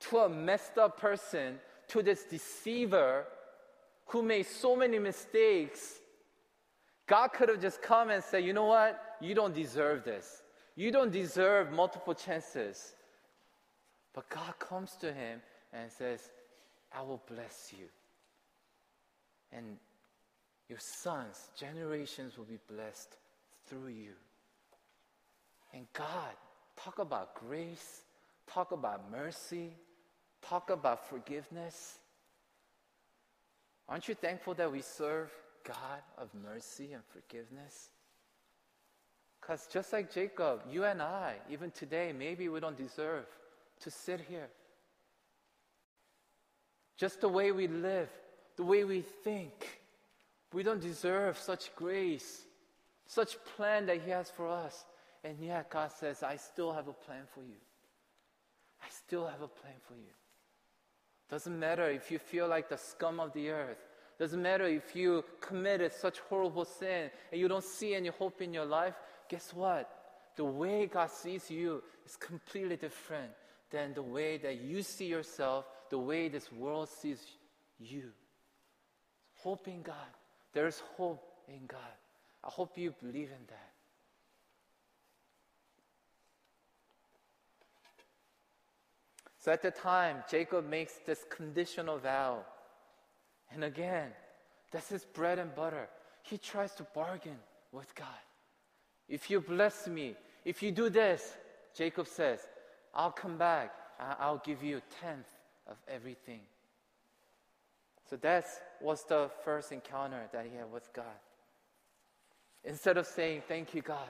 To 0.09 0.19
a 0.19 0.29
messed 0.29 0.77
up 0.77 0.99
person, 0.99 1.59
to 1.89 2.01
this 2.01 2.23
deceiver 2.23 3.25
who 4.07 4.23
made 4.23 4.47
so 4.47 4.75
many 4.75 4.97
mistakes, 4.97 5.99
God 7.07 7.29
could 7.29 7.49
have 7.49 7.61
just 7.61 7.81
come 7.81 8.09
and 8.09 8.23
said, 8.23 8.43
You 8.43 8.53
know 8.53 8.65
what? 8.65 9.17
You 9.21 9.35
don't 9.35 9.53
deserve 9.53 10.03
this. 10.03 10.41
You 10.75 10.91
don't 10.91 11.11
deserve 11.11 11.71
multiple 11.71 12.13
chances. 12.13 12.93
But 14.13 14.29
God 14.29 14.57
comes 14.59 14.95
to 15.01 15.13
him 15.13 15.41
and 15.71 15.91
says, 15.91 16.31
I 16.93 17.01
will 17.01 17.21
bless 17.27 17.73
you. 17.77 17.85
And 19.53 19.77
your 20.67 20.79
sons, 20.79 21.49
generations 21.57 22.37
will 22.37 22.45
be 22.45 22.59
blessed 22.69 23.17
through 23.71 23.87
you. 23.87 24.11
And 25.73 25.87
God, 25.93 26.35
talk 26.75 26.99
about 26.99 27.35
grace, 27.35 28.01
talk 28.45 28.73
about 28.73 29.09
mercy, 29.09 29.71
talk 30.41 30.69
about 30.69 31.07
forgiveness. 31.09 31.97
Aren't 33.87 34.09
you 34.09 34.15
thankful 34.15 34.53
that 34.55 34.69
we 34.69 34.81
serve 34.81 35.31
God 35.63 36.01
of 36.17 36.27
mercy 36.43 36.91
and 36.91 37.01
forgiveness? 37.05 37.91
Because 39.39 39.67
just 39.71 39.93
like 39.93 40.13
Jacob, 40.13 40.63
you 40.69 40.83
and 40.83 41.01
I, 41.01 41.35
even 41.49 41.71
today, 41.71 42.13
maybe 42.17 42.49
we 42.49 42.59
don't 42.59 42.77
deserve 42.77 43.25
to 43.79 43.89
sit 43.89 44.19
here. 44.27 44.49
Just 46.97 47.21
the 47.21 47.29
way 47.29 47.53
we 47.53 47.67
live, 47.67 48.09
the 48.57 48.63
way 48.63 48.83
we 48.83 49.01
think, 49.01 49.81
we 50.53 50.61
don't 50.61 50.81
deserve 50.81 51.37
such 51.37 51.73
grace, 51.75 52.41
such 53.11 53.35
plan 53.57 53.85
that 53.87 54.01
He 54.01 54.09
has 54.11 54.31
for 54.31 54.47
us. 54.47 54.85
And 55.23 55.37
yet 55.39 55.69
God 55.69 55.91
says, 55.91 56.23
I 56.23 56.37
still 56.37 56.71
have 56.71 56.87
a 56.87 56.93
plan 56.93 57.23
for 57.33 57.41
you. 57.41 57.59
I 58.81 58.87
still 58.89 59.27
have 59.27 59.41
a 59.41 59.47
plan 59.47 59.73
for 59.87 59.95
you. 59.95 60.13
Doesn't 61.29 61.59
matter 61.59 61.89
if 61.89 62.09
you 62.09 62.19
feel 62.19 62.47
like 62.47 62.69
the 62.69 62.77
scum 62.77 63.19
of 63.19 63.33
the 63.33 63.49
earth. 63.49 63.77
Doesn't 64.17 64.41
matter 64.41 64.65
if 64.65 64.95
you 64.95 65.25
committed 65.41 65.91
such 65.91 66.19
horrible 66.29 66.63
sin 66.65 67.11
and 67.31 67.41
you 67.41 67.47
don't 67.47 67.63
see 67.63 67.95
any 67.95 68.09
hope 68.09 68.41
in 68.41 68.53
your 68.53 68.65
life. 68.65 68.95
Guess 69.29 69.53
what? 69.53 69.89
The 70.37 70.45
way 70.45 70.85
God 70.85 71.11
sees 71.11 71.51
you 71.51 71.83
is 72.05 72.15
completely 72.15 72.77
different 72.77 73.31
than 73.71 73.93
the 73.93 74.01
way 74.01 74.37
that 74.37 74.61
you 74.61 74.83
see 74.83 75.07
yourself, 75.07 75.65
the 75.89 75.99
way 75.99 76.29
this 76.29 76.51
world 76.51 76.87
sees 76.87 77.21
you. 77.77 78.11
Hope 79.35 79.67
in 79.67 79.81
God. 79.81 80.11
There's 80.53 80.81
hope 80.97 81.23
in 81.47 81.65
God. 81.67 81.79
I 82.43 82.49
hope 82.49 82.77
you 82.77 82.93
believe 83.01 83.29
in 83.29 83.45
that. 83.47 83.71
So 89.43 89.51
at 89.51 89.61
the 89.61 89.71
time, 89.71 90.23
Jacob 90.29 90.69
makes 90.69 90.93
this 91.05 91.25
conditional 91.29 91.97
vow. 91.97 92.45
And 93.51 93.63
again, 93.63 94.09
that's 94.71 94.89
his 94.89 95.03
bread 95.03 95.39
and 95.39 95.53
butter. 95.55 95.87
He 96.23 96.37
tries 96.37 96.73
to 96.75 96.83
bargain 96.93 97.37
with 97.71 97.93
God. 97.95 98.07
If 99.09 99.29
you 99.29 99.41
bless 99.41 99.87
me, 99.87 100.15
if 100.45 100.61
you 100.61 100.71
do 100.71 100.89
this, 100.89 101.33
Jacob 101.75 102.07
says, 102.07 102.39
I'll 102.93 103.11
come 103.11 103.37
back. 103.37 103.73
I'll 103.99 104.41
give 104.45 104.63
you 104.63 104.77
a 104.77 105.03
tenth 105.03 105.27
of 105.67 105.77
everything. 105.87 106.41
So 108.09 108.15
that 108.17 108.45
was 108.79 109.03
the 109.05 109.29
first 109.43 109.71
encounter 109.71 110.21
that 110.33 110.45
he 110.45 110.55
had 110.55 110.71
with 110.71 110.91
God. 110.93 111.05
Instead 112.63 112.97
of 112.97 113.05
saying, 113.05 113.41
Thank 113.47 113.73
you, 113.73 113.81
God, 113.81 114.09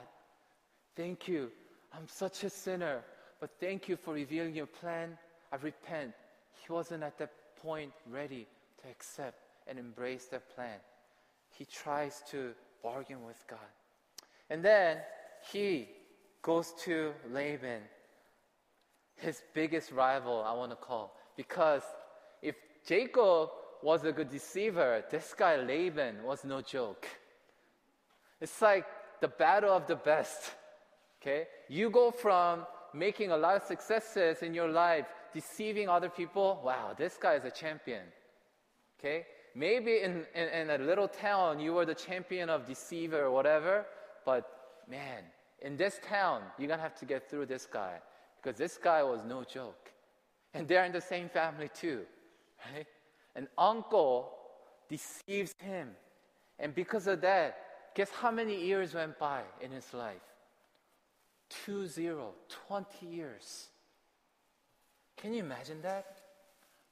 thank 0.96 1.26
you, 1.28 1.50
I'm 1.92 2.08
such 2.08 2.44
a 2.44 2.50
sinner, 2.50 3.02
but 3.40 3.50
thank 3.60 3.88
you 3.88 3.96
for 3.96 4.14
revealing 4.14 4.54
your 4.54 4.66
plan. 4.66 5.16
I 5.52 5.56
repent. 5.56 6.12
He 6.66 6.72
wasn't 6.72 7.02
at 7.02 7.18
that 7.18 7.32
point 7.62 7.92
ready 8.10 8.46
to 8.82 8.88
accept 8.90 9.38
and 9.66 9.78
embrace 9.78 10.26
that 10.26 10.54
plan. 10.54 10.78
He 11.50 11.64
tries 11.64 12.22
to 12.30 12.52
bargain 12.82 13.24
with 13.24 13.42
God. 13.48 13.58
And 14.50 14.64
then 14.64 14.98
he 15.50 15.88
goes 16.42 16.72
to 16.84 17.12
Laban, 17.30 17.82
his 19.16 19.42
biggest 19.54 19.92
rival, 19.92 20.42
I 20.46 20.52
want 20.52 20.72
to 20.72 20.76
call. 20.76 21.16
Because 21.36 21.82
if 22.42 22.56
Jacob 22.86 23.50
was 23.82 24.04
a 24.04 24.12
good 24.12 24.30
deceiver, 24.30 25.04
this 25.10 25.34
guy 25.36 25.56
Laban 25.56 26.22
was 26.24 26.44
no 26.44 26.60
joke. 26.60 27.06
It's 28.42 28.60
like 28.60 28.84
the 29.20 29.28
battle 29.28 29.70
of 29.70 29.86
the 29.86 29.94
best. 29.94 30.54
Okay? 31.22 31.46
You 31.68 31.88
go 31.88 32.10
from 32.10 32.66
making 32.92 33.30
a 33.30 33.36
lot 33.36 33.54
of 33.56 33.62
successes 33.62 34.42
in 34.42 34.52
your 34.52 34.68
life, 34.68 35.06
deceiving 35.32 35.88
other 35.88 36.08
people. 36.08 36.60
Wow, 36.64 36.94
this 36.98 37.16
guy 37.16 37.34
is 37.34 37.44
a 37.44 37.50
champion. 37.50 38.02
Okay? 38.98 39.24
Maybe 39.54 40.00
in, 40.00 40.26
in, 40.34 40.48
in 40.48 40.70
a 40.70 40.78
little 40.78 41.06
town 41.06 41.60
you 41.60 41.72
were 41.72 41.86
the 41.86 41.94
champion 41.94 42.50
of 42.50 42.66
deceiver 42.66 43.22
or 43.22 43.30
whatever, 43.30 43.86
but 44.26 44.82
man, 44.90 45.22
in 45.60 45.76
this 45.76 46.00
town, 46.04 46.42
you're 46.58 46.68
gonna 46.68 46.82
have 46.82 46.96
to 46.96 47.04
get 47.04 47.30
through 47.30 47.46
this 47.46 47.66
guy 47.66 48.00
because 48.42 48.58
this 48.58 48.76
guy 48.76 49.04
was 49.04 49.20
no 49.24 49.44
joke. 49.44 49.92
And 50.52 50.66
they're 50.66 50.84
in 50.84 50.92
the 50.92 51.00
same 51.00 51.28
family 51.28 51.70
too, 51.72 52.00
right? 52.74 52.86
An 53.36 53.46
uncle 53.56 54.32
deceives 54.88 55.54
him. 55.58 55.90
And 56.58 56.74
because 56.74 57.06
of 57.06 57.20
that, 57.20 57.56
guess 57.94 58.10
how 58.10 58.30
many 58.30 58.60
years 58.64 58.94
went 58.94 59.18
by 59.18 59.42
in 59.60 59.70
his 59.70 59.92
life? 59.92 60.22
Two 61.48 61.86
zero, 61.86 62.32
20 62.68 63.06
years. 63.06 63.68
Can 65.16 65.34
you 65.34 65.40
imagine 65.40 65.82
that? 65.82 66.18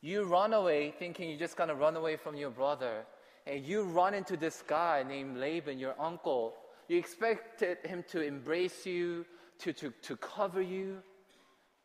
You 0.03 0.25
run 0.25 0.53
away 0.53 0.95
thinking 0.99 1.29
you're 1.31 1.39
just 1.39 1.57
gonna 1.57 1.75
run 1.75 1.97
away 1.97 2.17
from 2.17 2.37
your 2.37 2.51
brother, 2.51 3.05
and 3.47 3.65
you 3.65 3.83
run 3.83 4.15
into 4.15 4.37
this 4.37 4.63
guy 4.67 5.05
named 5.07 5.37
Laban, 5.37 5.79
your 5.79 5.95
uncle. 5.99 6.55
You 6.89 6.99
expected 6.99 7.79
him 7.85 8.05
to 8.09 8.21
embrace 8.21 8.87
you, 8.87 9.25
to, 9.61 9.73
to, 9.75 9.93
to 10.03 10.17
cover 10.17 10.61
you, 10.61 11.03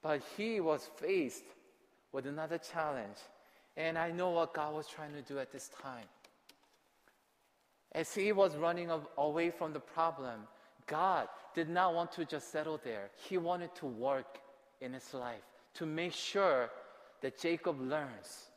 but 0.01 0.21
he 0.37 0.59
was 0.59 0.89
faced 0.97 1.43
with 2.11 2.25
another 2.25 2.57
challenge. 2.57 3.17
And 3.77 3.97
I 3.97 4.11
know 4.11 4.29
what 4.29 4.53
God 4.53 4.73
was 4.73 4.87
trying 4.87 5.13
to 5.13 5.21
do 5.21 5.39
at 5.39 5.51
this 5.51 5.69
time. 5.81 6.05
As 7.95 8.13
he 8.13 8.33
was 8.33 8.57
running 8.57 8.91
away 9.17 9.51
from 9.51 9.71
the 9.71 9.79
problem, 9.79 10.41
God 10.85 11.29
did 11.55 11.69
not 11.69 11.95
want 11.95 12.11
to 12.11 12.25
just 12.25 12.51
settle 12.51 12.77
there. 12.83 13.09
He 13.15 13.37
wanted 13.37 13.73
to 13.75 13.85
work 13.85 14.37
in 14.81 14.91
his 14.91 15.13
life 15.13 15.41
to 15.75 15.85
make 15.85 16.11
sure 16.11 16.69
that 17.21 17.39
Jacob 17.39 17.79
learns. 17.79 18.49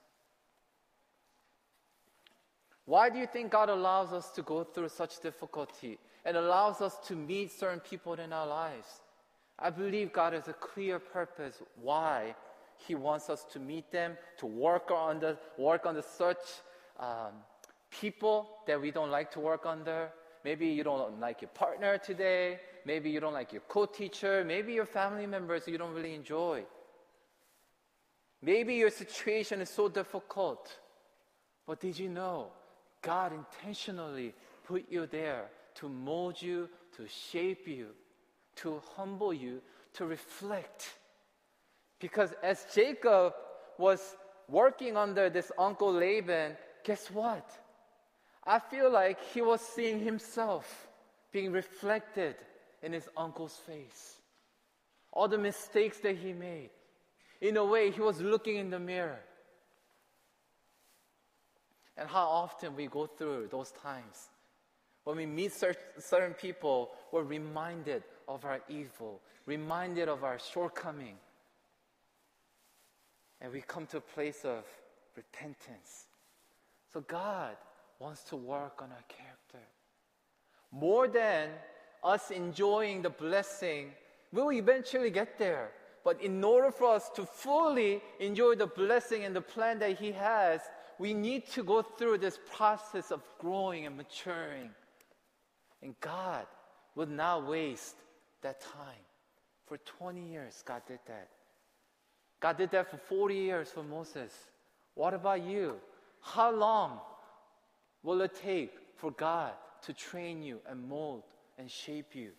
Why 2.84 3.10
do 3.10 3.18
you 3.18 3.28
think 3.28 3.52
God 3.52 3.68
allows 3.68 4.12
us 4.12 4.32
to 4.32 4.42
go 4.42 4.64
through 4.64 4.88
such 4.88 5.20
difficulty 5.20 5.98
and 6.24 6.36
allows 6.36 6.80
us 6.80 6.96
to 7.06 7.14
meet 7.14 7.52
certain 7.52 7.78
people 7.78 8.14
in 8.14 8.32
our 8.32 8.46
lives? 8.46 8.88
I 9.56 9.70
believe 9.70 10.12
God 10.12 10.32
has 10.32 10.48
a 10.48 10.52
clear 10.52 10.98
purpose 10.98 11.62
why 11.80 12.34
He 12.76 12.96
wants 12.96 13.30
us 13.30 13.44
to 13.52 13.60
meet 13.60 13.92
them, 13.92 14.16
to 14.38 14.46
work 14.46 14.90
on 14.90 15.20
the 15.20 15.36
work 15.56 15.86
on 15.86 15.94
the 15.94 16.02
such 16.02 16.38
um, 16.98 17.34
people 17.90 18.48
that 18.66 18.80
we 18.80 18.90
don't 18.90 19.10
like 19.10 19.30
to 19.32 19.40
work 19.40 19.66
under. 19.66 20.10
Maybe 20.44 20.66
you 20.66 20.84
don't 20.84 21.20
like 21.20 21.42
your 21.42 21.50
partner 21.50 21.98
today. 21.98 22.60
Maybe 22.84 23.10
you 23.10 23.20
don't 23.20 23.34
like 23.34 23.52
your 23.52 23.62
co-teacher. 23.68 24.44
Maybe 24.44 24.72
your 24.72 24.86
family 24.86 25.26
members 25.26 25.66
you 25.66 25.78
don't 25.78 25.94
really 25.94 26.14
enjoy. 26.14 26.64
Maybe 28.40 28.74
your 28.74 28.90
situation 28.90 29.60
is 29.60 29.68
so 29.68 29.88
difficult. 29.88 30.78
But 31.66 31.80
did 31.80 31.98
you 31.98 32.08
know 32.08 32.48
God 33.02 33.32
intentionally 33.32 34.34
put 34.64 34.86
you 34.90 35.06
there 35.06 35.46
to 35.76 35.88
mold 35.88 36.40
you, 36.40 36.68
to 36.96 37.06
shape 37.08 37.66
you, 37.66 37.88
to 38.56 38.80
humble 38.96 39.34
you, 39.34 39.60
to 39.94 40.06
reflect? 40.06 40.94
Because 42.00 42.32
as 42.42 42.64
Jacob 42.74 43.34
was 43.76 44.16
working 44.48 44.96
under 44.96 45.28
this 45.28 45.50
uncle 45.58 45.92
Laban, 45.92 46.56
guess 46.84 47.10
what? 47.10 47.50
I 48.44 48.58
feel 48.58 48.90
like 48.90 49.18
he 49.32 49.42
was 49.42 49.60
seeing 49.60 50.00
himself 50.00 50.88
being 51.32 51.52
reflected 51.52 52.36
in 52.82 52.92
his 52.92 53.08
uncle's 53.16 53.56
face. 53.56 54.16
All 55.12 55.28
the 55.28 55.38
mistakes 55.38 55.98
that 55.98 56.16
he 56.16 56.32
made. 56.32 56.70
In 57.40 57.56
a 57.56 57.64
way, 57.64 57.90
he 57.90 58.00
was 58.00 58.20
looking 58.20 58.56
in 58.56 58.70
the 58.70 58.78
mirror. 58.78 59.20
And 61.96 62.08
how 62.08 62.26
often 62.26 62.76
we 62.76 62.86
go 62.86 63.06
through 63.06 63.48
those 63.50 63.72
times. 63.72 64.28
When 65.04 65.16
we 65.16 65.26
meet 65.26 65.52
certain 65.52 66.34
people, 66.34 66.90
we're 67.12 67.22
reminded 67.22 68.02
of 68.28 68.44
our 68.44 68.60
evil, 68.68 69.20
reminded 69.46 70.08
of 70.08 70.22
our 70.22 70.38
shortcoming. 70.38 71.16
And 73.40 73.52
we 73.52 73.60
come 73.62 73.86
to 73.86 73.98
a 73.98 74.00
place 74.00 74.44
of 74.44 74.64
repentance. 75.16 76.06
So 76.92 77.00
God 77.00 77.56
wants 77.98 78.22
to 78.24 78.36
work 78.36 78.80
on 78.82 78.90
our 78.90 79.04
character. 79.08 79.66
More 80.70 81.08
than 81.08 81.50
us 82.04 82.30
enjoying 82.30 83.02
the 83.02 83.10
blessing, 83.10 83.90
we'll 84.32 84.52
eventually 84.52 85.10
get 85.10 85.38
there. 85.38 85.70
But 86.04 86.22
in 86.22 86.42
order 86.42 86.70
for 86.70 86.94
us 86.94 87.10
to 87.16 87.24
fully 87.24 88.00
enjoy 88.20 88.54
the 88.54 88.66
blessing 88.66 89.24
and 89.24 89.34
the 89.34 89.40
plan 89.40 89.78
that 89.80 89.98
He 89.98 90.12
has, 90.12 90.60
we 90.98 91.12
need 91.14 91.46
to 91.48 91.62
go 91.62 91.82
through 91.82 92.18
this 92.18 92.38
process 92.54 93.10
of 93.10 93.22
growing 93.38 93.86
and 93.86 93.96
maturing. 93.96 94.70
And 95.82 95.98
God 96.00 96.46
would 96.94 97.10
not 97.10 97.46
waste 97.46 97.96
that 98.42 98.60
time. 98.60 99.04
For 99.66 99.76
20 99.78 100.20
years, 100.20 100.62
God 100.64 100.82
did 100.88 101.00
that. 101.06 101.28
God 102.40 102.56
did 102.56 102.70
that 102.70 102.90
for 102.90 102.96
40 102.96 103.34
years 103.34 103.70
for 103.70 103.82
Moses. 103.82 104.32
What 104.94 105.12
about 105.12 105.42
you? 105.42 105.76
How 106.20 106.50
long 106.50 107.00
will 108.02 108.20
it 108.22 108.34
take 108.34 108.72
for 108.96 109.10
God 109.10 109.52
to 109.82 109.92
train 109.92 110.42
you 110.42 110.60
and 110.68 110.88
mold 110.88 111.22
and 111.58 111.70
shape 111.70 112.14
you. 112.14 112.30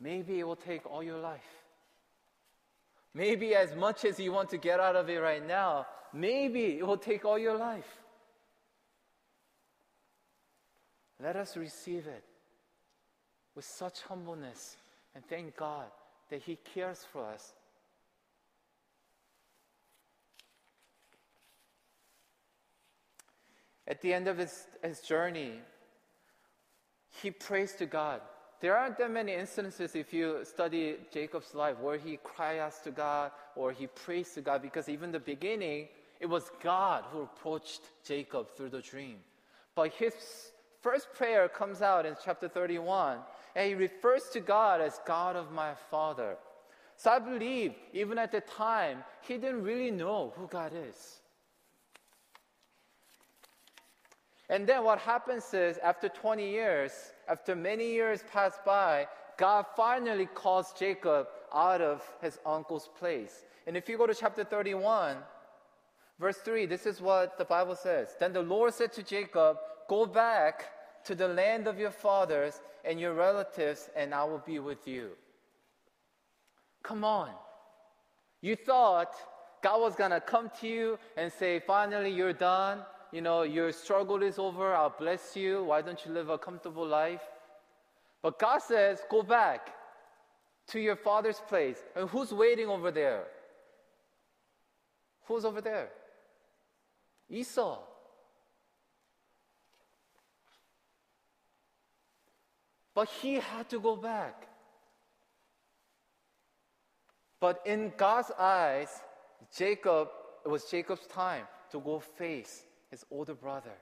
Maybe 0.00 0.40
it 0.40 0.44
will 0.44 0.56
take 0.56 0.84
all 0.86 1.02
your 1.02 1.18
life. 1.18 1.40
Maybe 3.14 3.54
as 3.54 3.74
much 3.74 4.04
as 4.04 4.18
you 4.18 4.32
want 4.32 4.50
to 4.50 4.58
get 4.58 4.80
out 4.80 4.96
of 4.96 5.08
it 5.08 5.18
right 5.18 5.46
now, 5.46 5.86
maybe 6.12 6.78
it 6.78 6.86
will 6.86 6.96
take 6.96 7.24
all 7.24 7.38
your 7.38 7.56
life. 7.56 7.98
Let 11.22 11.36
us 11.36 11.56
receive 11.56 12.06
it 12.06 12.24
with 13.54 13.64
such 13.64 14.00
humbleness 14.02 14.76
and 15.14 15.24
thank 15.26 15.56
God 15.56 15.86
that 16.30 16.42
He 16.42 16.56
cares 16.74 17.06
for 17.12 17.24
us. 17.24 17.52
At 23.86 24.00
the 24.00 24.12
end 24.12 24.28
of 24.28 24.38
his, 24.38 24.66
his 24.82 25.00
journey, 25.00 25.54
he 27.20 27.30
prays 27.30 27.72
to 27.74 27.86
God. 27.86 28.20
There 28.60 28.76
aren't 28.76 28.96
that 28.98 29.10
many 29.10 29.34
instances 29.34 29.96
if 29.96 30.12
you 30.12 30.44
study 30.44 30.96
Jacob's 31.12 31.52
life 31.52 31.78
where 31.80 31.98
he 31.98 32.18
cries 32.22 32.78
to 32.84 32.92
God 32.92 33.32
or 33.56 33.72
he 33.72 33.88
prays 33.88 34.30
to 34.34 34.40
God 34.40 34.62
because 34.62 34.88
even 34.88 35.10
the 35.10 35.18
beginning, 35.18 35.88
it 36.20 36.26
was 36.26 36.48
God 36.62 37.04
who 37.10 37.22
approached 37.22 37.80
Jacob 38.04 38.54
through 38.56 38.68
the 38.68 38.80
dream. 38.80 39.16
But 39.74 39.92
his 39.94 40.14
first 40.80 41.12
prayer 41.12 41.48
comes 41.48 41.82
out 41.82 42.06
in 42.06 42.14
chapter 42.24 42.46
31 42.48 43.18
and 43.56 43.68
he 43.68 43.74
refers 43.74 44.28
to 44.32 44.40
God 44.40 44.80
as 44.80 45.00
God 45.04 45.34
of 45.34 45.50
my 45.50 45.74
father. 45.90 46.36
So 46.96 47.10
I 47.10 47.18
believe 47.18 47.74
even 47.92 48.16
at 48.16 48.30
the 48.30 48.42
time, 48.42 49.02
he 49.22 49.38
didn't 49.38 49.64
really 49.64 49.90
know 49.90 50.32
who 50.36 50.46
God 50.46 50.72
is. 50.72 51.21
And 54.52 54.66
then 54.66 54.84
what 54.84 54.98
happens 54.98 55.54
is, 55.54 55.78
after 55.78 56.10
20 56.10 56.46
years, 56.46 56.92
after 57.26 57.56
many 57.56 57.90
years 57.90 58.22
pass 58.30 58.52
by, 58.66 59.08
God 59.38 59.64
finally 59.74 60.26
calls 60.26 60.74
Jacob 60.78 61.26
out 61.54 61.80
of 61.80 62.02
his 62.20 62.38
uncle's 62.44 62.90
place. 62.98 63.46
And 63.66 63.78
if 63.78 63.88
you 63.88 63.96
go 63.96 64.06
to 64.06 64.14
chapter 64.14 64.44
31, 64.44 65.16
verse 66.20 66.36
3, 66.36 66.66
this 66.66 66.84
is 66.84 67.00
what 67.00 67.38
the 67.38 67.46
Bible 67.46 67.74
says. 67.74 68.14
Then 68.20 68.34
the 68.34 68.42
Lord 68.42 68.74
said 68.74 68.92
to 68.92 69.02
Jacob, 69.02 69.56
Go 69.88 70.04
back 70.04 70.66
to 71.06 71.14
the 71.14 71.28
land 71.28 71.66
of 71.66 71.78
your 71.78 71.90
fathers 71.90 72.60
and 72.84 73.00
your 73.00 73.14
relatives, 73.14 73.88
and 73.96 74.12
I 74.12 74.22
will 74.24 74.42
be 74.44 74.58
with 74.58 74.86
you. 74.86 75.12
Come 76.82 77.04
on. 77.04 77.30
You 78.42 78.56
thought 78.56 79.14
God 79.62 79.80
was 79.80 79.94
going 79.94 80.10
to 80.10 80.20
come 80.20 80.50
to 80.60 80.68
you 80.68 80.98
and 81.16 81.32
say, 81.32 81.58
Finally, 81.58 82.10
you're 82.10 82.34
done 82.34 82.82
you 83.12 83.20
know, 83.20 83.42
your 83.42 83.70
struggle 83.72 84.22
is 84.22 84.38
over, 84.38 84.74
I'll 84.74 84.94
bless 84.98 85.36
you. 85.36 85.64
Why 85.64 85.82
don't 85.82 86.04
you 86.04 86.12
live 86.12 86.30
a 86.30 86.38
comfortable 86.38 86.86
life? 86.86 87.20
But 88.22 88.38
God 88.38 88.62
says, 88.62 89.00
go 89.10 89.22
back 89.22 89.74
to 90.68 90.80
your 90.80 90.96
father's 90.96 91.40
place. 91.46 91.76
And 91.94 92.08
who's 92.08 92.32
waiting 92.32 92.68
over 92.68 92.90
there? 92.90 93.24
Who's 95.26 95.44
over 95.44 95.60
there? 95.60 95.90
Esau. 97.28 97.80
But 102.94 103.08
he 103.08 103.34
had 103.34 103.68
to 103.70 103.80
go 103.80 103.96
back. 103.96 104.48
But 107.40 107.60
in 107.66 107.92
God's 107.96 108.30
eyes, 108.38 108.88
Jacob, 109.54 110.08
it 110.44 110.48
was 110.48 110.64
Jacob's 110.64 111.06
time 111.06 111.44
to 111.72 111.80
go 111.80 111.98
face 111.98 112.64
his 112.92 113.04
older 113.10 113.34
brother. 113.34 113.72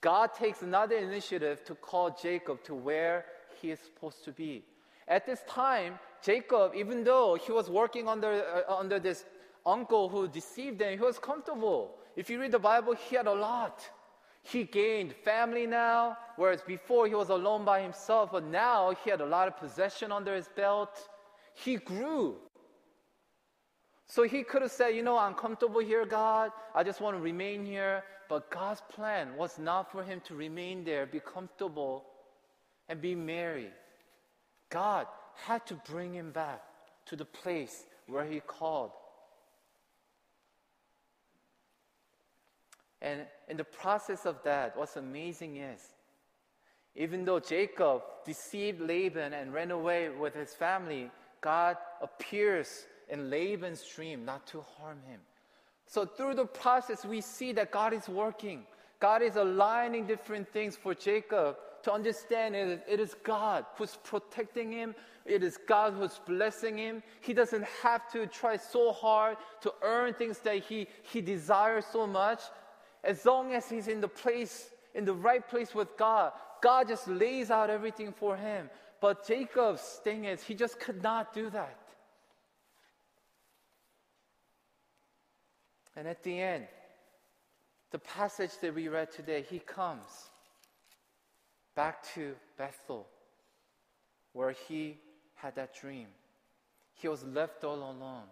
God 0.00 0.34
takes 0.34 0.62
another 0.62 0.96
initiative 0.96 1.64
to 1.64 1.76
call 1.76 2.10
Jacob 2.20 2.62
to 2.64 2.74
where 2.74 3.24
he 3.60 3.70
is 3.70 3.78
supposed 3.78 4.24
to 4.24 4.32
be. 4.32 4.64
At 5.06 5.24
this 5.24 5.40
time, 5.48 5.98
Jacob, 6.22 6.72
even 6.74 7.04
though 7.04 7.36
he 7.36 7.52
was 7.52 7.70
working 7.70 8.08
under, 8.08 8.32
uh, 8.68 8.74
under 8.76 8.98
this 8.98 9.24
uncle 9.64 10.08
who 10.08 10.26
deceived 10.26 10.82
him, 10.82 10.98
he 10.98 11.04
was 11.04 11.20
comfortable. 11.20 11.94
If 12.16 12.28
you 12.28 12.40
read 12.40 12.50
the 12.50 12.58
Bible, 12.58 12.94
he 12.94 13.14
had 13.14 13.28
a 13.28 13.32
lot. 13.32 13.88
He 14.42 14.64
gained 14.64 15.14
family 15.14 15.68
now, 15.68 16.18
whereas 16.36 16.62
before 16.62 17.06
he 17.06 17.14
was 17.14 17.28
alone 17.28 17.64
by 17.64 17.80
himself, 17.80 18.32
but 18.32 18.44
now 18.44 18.92
he 19.04 19.10
had 19.10 19.20
a 19.20 19.26
lot 19.26 19.46
of 19.46 19.56
possession 19.56 20.10
under 20.10 20.34
his 20.34 20.48
belt. 20.48 21.08
He 21.54 21.76
grew. 21.76 22.38
So 24.12 24.24
he 24.24 24.42
could 24.42 24.60
have 24.60 24.70
said, 24.70 24.90
You 24.90 25.02
know, 25.02 25.16
I'm 25.16 25.32
comfortable 25.32 25.80
here, 25.80 26.04
God. 26.04 26.52
I 26.74 26.82
just 26.82 27.00
want 27.00 27.16
to 27.16 27.22
remain 27.22 27.64
here. 27.64 28.04
But 28.28 28.50
God's 28.50 28.82
plan 28.90 29.34
was 29.38 29.58
not 29.58 29.90
for 29.90 30.02
him 30.02 30.20
to 30.26 30.34
remain 30.34 30.84
there, 30.84 31.06
be 31.06 31.18
comfortable, 31.18 32.04
and 32.90 33.00
be 33.00 33.14
married. 33.14 33.72
God 34.68 35.06
had 35.46 35.64
to 35.64 35.80
bring 35.90 36.12
him 36.12 36.30
back 36.30 36.60
to 37.06 37.16
the 37.16 37.24
place 37.24 37.84
where 38.06 38.26
he 38.26 38.40
called. 38.40 38.90
And 43.00 43.22
in 43.48 43.56
the 43.56 43.64
process 43.64 44.26
of 44.26 44.42
that, 44.44 44.76
what's 44.76 44.96
amazing 44.96 45.56
is, 45.56 45.80
even 46.94 47.24
though 47.24 47.40
Jacob 47.40 48.02
deceived 48.26 48.78
Laban 48.78 49.32
and 49.32 49.54
ran 49.54 49.70
away 49.70 50.10
with 50.10 50.34
his 50.34 50.52
family, 50.52 51.10
God 51.40 51.78
appears 52.02 52.84
in 53.08 53.30
Laban's 53.30 53.82
dream 53.84 54.24
not 54.24 54.46
to 54.48 54.60
harm 54.78 54.98
him. 55.08 55.20
So 55.86 56.06
through 56.06 56.34
the 56.34 56.46
process, 56.46 57.04
we 57.04 57.20
see 57.20 57.52
that 57.52 57.70
God 57.70 57.92
is 57.92 58.08
working. 58.08 58.64
God 59.00 59.22
is 59.22 59.36
aligning 59.36 60.06
different 60.06 60.48
things 60.52 60.76
for 60.76 60.94
Jacob 60.94 61.56
to 61.82 61.92
understand 61.92 62.54
it, 62.54 62.84
it 62.88 63.00
is 63.00 63.14
God 63.24 63.64
who's 63.76 63.98
protecting 64.04 64.72
him. 64.72 64.94
It 65.24 65.42
is 65.42 65.58
God 65.68 65.94
who's 65.94 66.20
blessing 66.26 66.78
him. 66.78 67.02
He 67.20 67.32
doesn't 67.32 67.64
have 67.82 68.10
to 68.12 68.26
try 68.26 68.56
so 68.56 68.92
hard 68.92 69.36
to 69.62 69.72
earn 69.82 70.14
things 70.14 70.38
that 70.40 70.58
he, 70.58 70.88
he 71.02 71.20
desires 71.20 71.84
so 71.92 72.06
much. 72.06 72.40
As 73.04 73.24
long 73.24 73.52
as 73.54 73.68
he's 73.68 73.88
in 73.88 74.00
the 74.00 74.08
place, 74.08 74.70
in 74.94 75.04
the 75.04 75.14
right 75.14 75.46
place 75.46 75.74
with 75.74 75.96
God, 75.96 76.32
God 76.60 76.88
just 76.88 77.08
lays 77.08 77.50
out 77.50 77.70
everything 77.70 78.12
for 78.12 78.36
him. 78.36 78.70
But 79.00 79.26
Jacob's 79.26 80.00
thing 80.04 80.26
is, 80.26 80.42
he 80.42 80.54
just 80.54 80.78
could 80.78 81.02
not 81.02 81.34
do 81.34 81.50
that. 81.50 81.76
And 85.96 86.08
at 86.08 86.22
the 86.22 86.40
end, 86.40 86.66
the 87.90 87.98
passage 87.98 88.52
that 88.60 88.74
we 88.74 88.88
read 88.88 89.12
today, 89.12 89.44
he 89.48 89.58
comes 89.58 90.30
back 91.74 92.02
to 92.14 92.34
Bethel 92.56 93.06
where 94.32 94.52
he 94.52 94.96
had 95.34 95.54
that 95.56 95.74
dream. 95.78 96.06
He 96.94 97.08
was 97.08 97.24
left 97.24 97.64
all 97.64 97.76
alone. 97.76 98.28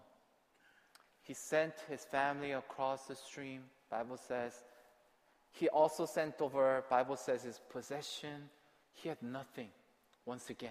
He 1.23 1.35
sent 1.35 1.75
his 1.89 2.05
family 2.05 2.53
across 2.53 3.07
the 3.07 3.15
stream, 3.15 3.63
Bible 3.91 4.17
says. 4.17 4.55
He 5.53 5.69
also 5.69 6.07
sent 6.07 6.41
over, 6.41 6.85
Bible 6.89 7.17
says, 7.17 7.43
his 7.43 7.61
possession. 7.71 8.49
He 8.95 9.09
had 9.09 9.23
nothing 9.23 9.69
once 10.25 10.51
again. 10.51 10.71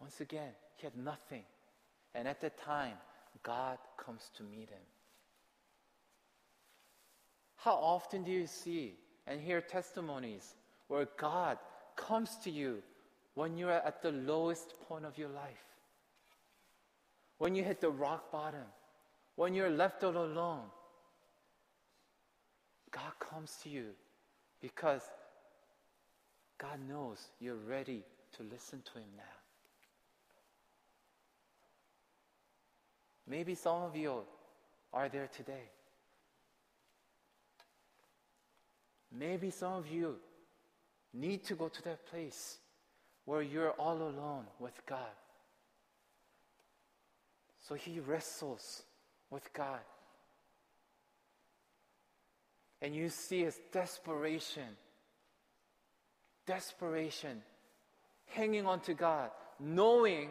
Once 0.00 0.20
again, 0.20 0.52
he 0.76 0.86
had 0.86 0.96
nothing. 0.96 1.42
And 2.14 2.28
at 2.28 2.40
that 2.40 2.58
time, 2.58 2.96
God 3.42 3.78
comes 3.96 4.30
to 4.36 4.42
meet 4.42 4.68
him. 4.70 4.86
How 7.62 7.74
often 7.74 8.24
do 8.24 8.30
you 8.30 8.46
see 8.46 8.94
and 9.26 9.38
hear 9.40 9.60
testimonies 9.60 10.54
where 10.88 11.06
God 11.18 11.58
comes 11.94 12.36
to 12.44 12.50
you 12.50 12.82
when 13.34 13.58
you're 13.58 13.70
at 13.70 14.02
the 14.02 14.12
lowest 14.12 14.74
point 14.88 15.04
of 15.04 15.18
your 15.18 15.28
life? 15.28 15.66
When 17.36 17.54
you 17.54 17.62
hit 17.62 17.80
the 17.80 17.90
rock 17.90 18.32
bottom, 18.32 18.64
when 19.36 19.54
you're 19.54 19.70
left 19.70 20.02
all 20.04 20.16
alone, 20.16 20.64
God 22.90 23.12
comes 23.18 23.58
to 23.62 23.68
you 23.68 23.88
because 24.62 25.02
God 26.56 26.78
knows 26.88 27.18
you're 27.40 27.54
ready 27.54 28.02
to 28.36 28.42
listen 28.42 28.82
to 28.92 28.98
Him 28.98 29.08
now. 29.16 29.22
Maybe 33.26 33.54
some 33.54 33.82
of 33.82 33.94
you 33.94 34.22
are 34.92 35.08
there 35.10 35.28
today. 35.28 35.68
Maybe 39.12 39.50
some 39.50 39.72
of 39.74 39.88
you 39.88 40.16
need 41.12 41.44
to 41.44 41.54
go 41.54 41.68
to 41.68 41.82
that 41.82 42.06
place 42.06 42.58
where 43.24 43.42
you're 43.42 43.72
all 43.72 43.96
alone 43.96 44.44
with 44.58 44.80
God. 44.86 44.98
So 47.66 47.74
he 47.74 48.00
wrestles 48.00 48.82
with 49.30 49.52
God. 49.52 49.80
And 52.82 52.94
you 52.94 53.10
see 53.10 53.44
his 53.44 53.58
desperation, 53.72 54.76
desperation, 56.46 57.42
hanging 58.26 58.66
on 58.66 58.80
to 58.80 58.94
God, 58.94 59.30
knowing, 59.58 60.30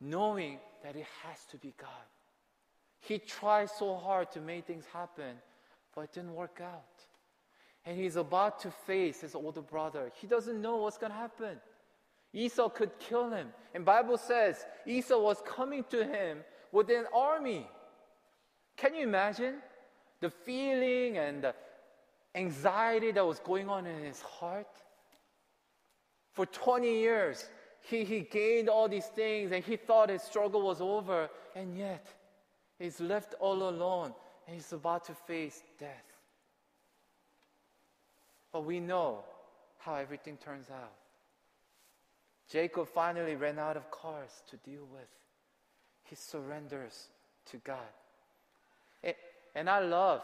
knowing 0.00 0.58
that 0.84 0.94
it 0.94 1.06
has 1.24 1.44
to 1.50 1.56
be 1.56 1.74
God. 1.76 1.90
He 3.00 3.18
tried 3.18 3.70
so 3.70 3.96
hard 3.96 4.30
to 4.32 4.40
make 4.40 4.66
things 4.66 4.84
happen, 4.92 5.36
but 5.94 6.02
it 6.02 6.12
didn't 6.12 6.34
work 6.34 6.60
out. 6.62 6.84
And 7.86 7.98
he's 7.98 8.16
about 8.16 8.60
to 8.60 8.70
face 8.70 9.20
his 9.20 9.34
older 9.34 9.60
brother. 9.60 10.10
He 10.20 10.26
doesn't 10.26 10.60
know 10.60 10.76
what's 10.76 10.96
going 10.96 11.12
to 11.12 11.18
happen. 11.18 11.58
Esau 12.32 12.68
could 12.68 12.98
kill 12.98 13.30
him. 13.30 13.48
And 13.74 13.84
Bible 13.84 14.18
says 14.18 14.64
Esau 14.86 15.18
was 15.18 15.42
coming 15.46 15.84
to 15.90 16.04
him 16.04 16.38
with 16.72 16.90
an 16.90 17.06
army. 17.14 17.66
Can 18.76 18.94
you 18.94 19.02
imagine 19.02 19.56
the 20.20 20.30
feeling 20.30 21.18
and 21.18 21.44
the 21.44 21.54
anxiety 22.34 23.12
that 23.12 23.24
was 23.24 23.38
going 23.38 23.68
on 23.68 23.86
in 23.86 24.02
his 24.02 24.20
heart? 24.20 24.66
For 26.32 26.46
20 26.46 26.92
years, 26.92 27.48
he, 27.80 28.02
he 28.04 28.20
gained 28.20 28.68
all 28.68 28.88
these 28.88 29.06
things 29.06 29.52
and 29.52 29.62
he 29.62 29.76
thought 29.76 30.08
his 30.08 30.22
struggle 30.22 30.62
was 30.62 30.80
over, 30.80 31.28
and 31.54 31.78
yet 31.78 32.06
he's 32.78 33.00
left 33.00 33.34
all 33.38 33.68
alone 33.68 34.12
and 34.46 34.56
he's 34.56 34.72
about 34.72 35.04
to 35.04 35.14
face 35.14 35.62
death. 35.78 36.13
But 38.54 38.64
we 38.64 38.78
know 38.78 39.24
how 39.78 39.96
everything 39.96 40.36
turns 40.36 40.70
out. 40.70 40.92
Jacob 42.48 42.86
finally 42.86 43.34
ran 43.34 43.58
out 43.58 43.76
of 43.76 43.90
cars 43.90 44.30
to 44.48 44.56
deal 44.58 44.86
with. 44.92 45.08
He 46.04 46.14
surrenders 46.14 47.08
to 47.50 47.56
God. 47.56 47.78
And 49.56 49.68
I 49.68 49.80
love 49.80 50.22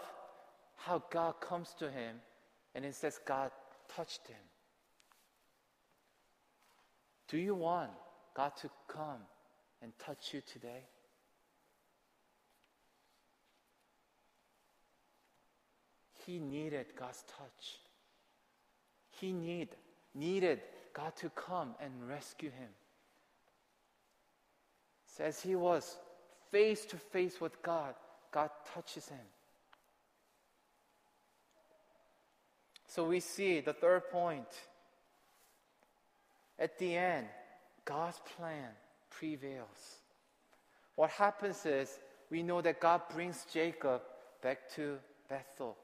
how 0.77 1.03
God 1.11 1.41
comes 1.41 1.75
to 1.81 1.91
him 1.91 2.19
and 2.77 2.85
it 2.85 2.95
says 2.95 3.19
God 3.27 3.51
touched 3.97 4.29
him. 4.29 4.37
Do 7.27 7.37
you 7.37 7.57
want 7.57 7.91
God 8.37 8.53
to 8.59 8.71
come 8.87 9.23
and 9.83 9.93
touch 9.99 10.33
you 10.35 10.41
today? 10.41 10.85
He 16.25 16.39
needed 16.39 16.87
God's 16.97 17.25
touch. 17.37 17.81
He 19.21 19.33
need, 19.33 19.69
needed 20.15 20.61
God 20.95 21.15
to 21.17 21.29
come 21.31 21.75
and 21.81 22.09
rescue 22.09 22.51
him. 22.51 22.71
Says 25.05 25.41
he 25.41 25.55
was 25.55 25.97
face 26.51 26.85
to 26.87 26.97
face 26.97 27.41
with 27.41 27.63
God, 27.63 27.95
God 28.33 28.51
touches 28.73 29.09
him. 29.09 29.19
So 32.87 33.05
we 33.05 33.21
see 33.21 33.61
the 33.61 33.73
third 33.73 34.11
point 34.11 34.49
at 36.59 36.79
the 36.79 36.97
end, 36.97 37.27
God's 37.85 38.21
plan 38.37 38.69
prevails. 39.11 39.99
What 40.97 41.11
happens 41.11 41.65
is 41.65 41.99
we 42.31 42.43
know 42.43 42.61
that 42.61 42.81
God 42.81 43.03
brings 43.13 43.47
Jacob 43.53 44.03
back 44.43 44.71
to 44.75 44.99
Bethel. 45.29 45.77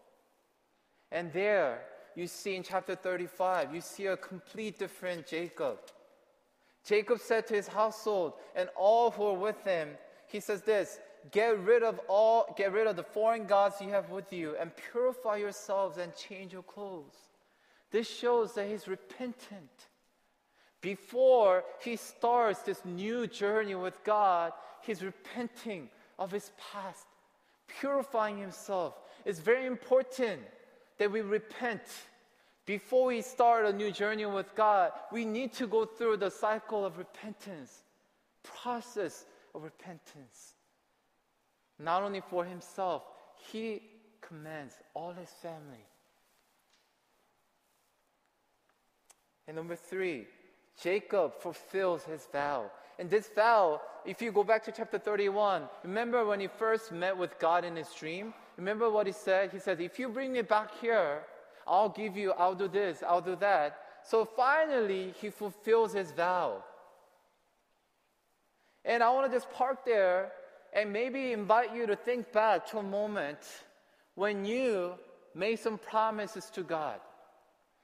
And 1.11 1.33
there, 1.33 1.81
you 2.17 2.27
see 2.27 2.57
in 2.57 2.63
chapter 2.63 2.97
35, 2.97 3.75
you 3.75 3.81
see 3.81 4.07
a 4.07 4.17
complete 4.17 4.79
different 4.79 5.27
Jacob. 5.27 5.79
Jacob 6.85 7.21
said 7.21 7.47
to 7.47 7.55
his 7.55 7.69
household 7.69 8.33
and 8.55 8.69
all 8.75 9.11
who 9.11 9.25
were 9.25 9.39
with 9.39 9.63
him, 9.65 9.91
he 10.27 10.41
says 10.41 10.63
this, 10.63 10.99
get 11.31 11.59
rid 11.61 11.83
of 11.83 12.01
all, 12.09 12.55
get 12.57 12.73
rid 12.73 12.87
of 12.87 12.97
the 12.97 13.03
foreign 13.03 13.47
gods 13.47 13.81
you 13.81 13.91
have 13.91 14.11
with 14.11 14.33
you 14.33 14.57
and 14.59 14.73
purify 14.91 15.37
yourselves 15.37 15.99
and 15.99 16.15
change 16.17 16.53
your 16.53 16.63
clothes. 16.63 17.17
This 17.91 18.09
shows 18.09 18.55
that 18.55 18.69
he's 18.69 18.89
repentant 18.89 19.87
before 20.81 21.65
he 21.81 21.97
starts 21.97 22.61
this 22.61 22.85
new 22.85 23.27
journey 23.27 23.75
with 23.75 24.03
God, 24.05 24.53
he's 24.83 25.03
repenting 25.03 25.89
of 26.19 26.31
his 26.31 26.51
past, 26.73 27.07
purifying 27.81 28.39
himself. 28.39 28.95
It's 29.25 29.41
very 29.41 29.67
important 29.67 30.41
that 30.99 31.11
we 31.11 31.21
repent. 31.21 31.83
Before 32.65 33.07
we 33.07 33.23
start 33.23 33.65
a 33.65 33.73
new 33.73 33.93
journey 33.93 34.27
with 34.27 34.55
God, 34.55 34.93
we 35.13 35.25
need 35.25 35.53
to 35.55 35.67
go 35.67 35.85
through 35.85 36.17
the 36.17 36.31
cycle 36.31 36.85
of 36.85 36.99
repentance, 36.99 37.83
process 38.43 39.25
of 39.55 39.63
repentance. 39.63 40.55
Not 41.79 42.03
only 42.03 42.21
for 42.21 42.45
himself, 42.45 43.03
he 43.53 43.83
commands 44.21 44.75
all 44.95 45.13
his 45.13 45.31
family. 45.43 45.85
And 49.47 49.57
number 49.57 49.77
three, 49.77 50.27
Jacob 50.83 51.35
fulfills 51.41 52.03
his 52.05 52.27
vow. 52.33 52.71
And 52.99 53.09
this 53.09 53.29
vow, 53.29 53.81
if 54.05 54.21
you 54.21 54.33
go 54.33 54.43
back 54.43 54.65
to 54.65 54.73
chapter 54.73 54.99
31, 54.99 55.69
remember 55.85 56.25
when 56.25 56.41
he 56.41 56.49
first 56.49 56.91
met 56.91 57.17
with 57.17 57.39
God 57.39 57.65
in 57.65 57.77
his 57.77 57.93
dream? 57.93 58.35
Remember 58.57 58.91
what 58.91 59.07
he 59.07 59.13
said? 59.13 59.51
He 59.51 59.59
said, 59.59 59.81
If 59.81 59.99
you 59.99 60.09
bring 60.09 60.33
me 60.33 60.43
back 60.43 60.71
here, 60.81 61.23
I'll 61.67 61.89
give 61.89 62.17
you, 62.17 62.33
I'll 62.33 62.55
do 62.55 62.69
this, 62.69 63.03
I'll 63.07 63.21
do 63.21 63.37
that. 63.37 63.79
So 64.03 64.25
finally, 64.25 65.13
he 65.21 65.31
fulfills 65.31 65.93
his 65.93 66.13
vow. 66.13 66.63
And 68.85 69.03
I 69.03 69.11
want 69.11 69.31
to 69.31 69.37
just 69.37 69.51
park 69.53 69.85
there 69.85 70.31
and 70.73 70.93
maybe 70.93 71.33
invite 71.33 71.75
you 71.75 71.87
to 71.87 71.97
think 71.97 72.33
back 72.33 72.67
to 72.69 72.79
a 72.79 72.83
moment 72.83 73.39
when 74.15 74.45
you 74.45 74.95
made 75.35 75.59
some 75.59 75.77
promises 75.77 76.51
to 76.51 76.63
God. 76.63 77.01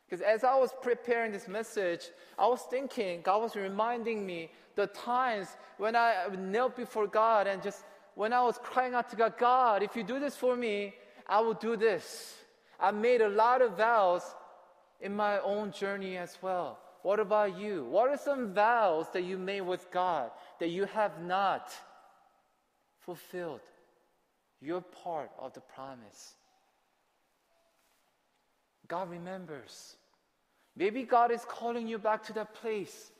Because 0.06 0.22
as 0.22 0.44
I 0.44 0.54
was 0.56 0.70
preparing 0.82 1.32
this 1.32 1.48
message, 1.48 2.11
I 2.38 2.46
was 2.46 2.62
thinking, 2.70 3.22
God 3.22 3.42
was 3.42 3.56
reminding 3.56 4.24
me 4.24 4.50
the 4.74 4.87
times 4.88 5.48
when 5.78 5.96
I 5.96 6.26
knelt 6.38 6.76
before 6.76 7.06
God 7.06 7.46
and 7.46 7.62
just 7.62 7.85
when 8.14 8.33
I 8.33 8.42
was 8.42 8.59
crying 8.62 8.94
out 8.94 9.11
to 9.11 9.16
God, 9.16 9.35
God, 9.38 9.83
if 9.83 9.96
you 9.96 10.03
do 10.03 10.18
this 10.20 10.37
for 10.37 10.57
me, 10.57 10.94
I 11.27 11.40
will 11.40 11.55
do 11.55 11.77
this. 11.77 12.35
I 12.79 12.90
made 12.90 13.20
a 13.20 13.29
lot 13.29 13.62
of 13.62 13.77
vows 13.77 14.22
in 15.01 15.14
my 15.14 15.38
own 15.40 15.72
journey 15.72 16.16
as 16.16 16.37
well. 16.42 16.79
What 17.03 17.18
about 17.18 17.59
you? 17.59 17.85
What 17.85 18.11
are 18.11 18.16
some 18.16 18.53
vows 18.55 19.07
that 19.12 19.22
you 19.22 19.38
made 19.38 19.62
with 19.62 19.90
God 19.90 20.31
that 20.61 20.68
you 20.68 20.85
have 20.85 21.20
not 21.20 21.72
fulfilled? 23.01 23.61
Your 24.61 24.81
part 24.81 25.31
of 25.38 25.53
the 25.55 25.61
promise. 25.61 26.35
God 28.87 29.11
remembers. 29.11 29.96
Maybe 30.77 31.03
God 31.03 31.33
is 31.33 31.44
calling 31.44 31.88
you 31.88 31.98
back 31.98 32.22
to 32.25 32.33
that 32.35 32.55
place. 32.55 33.11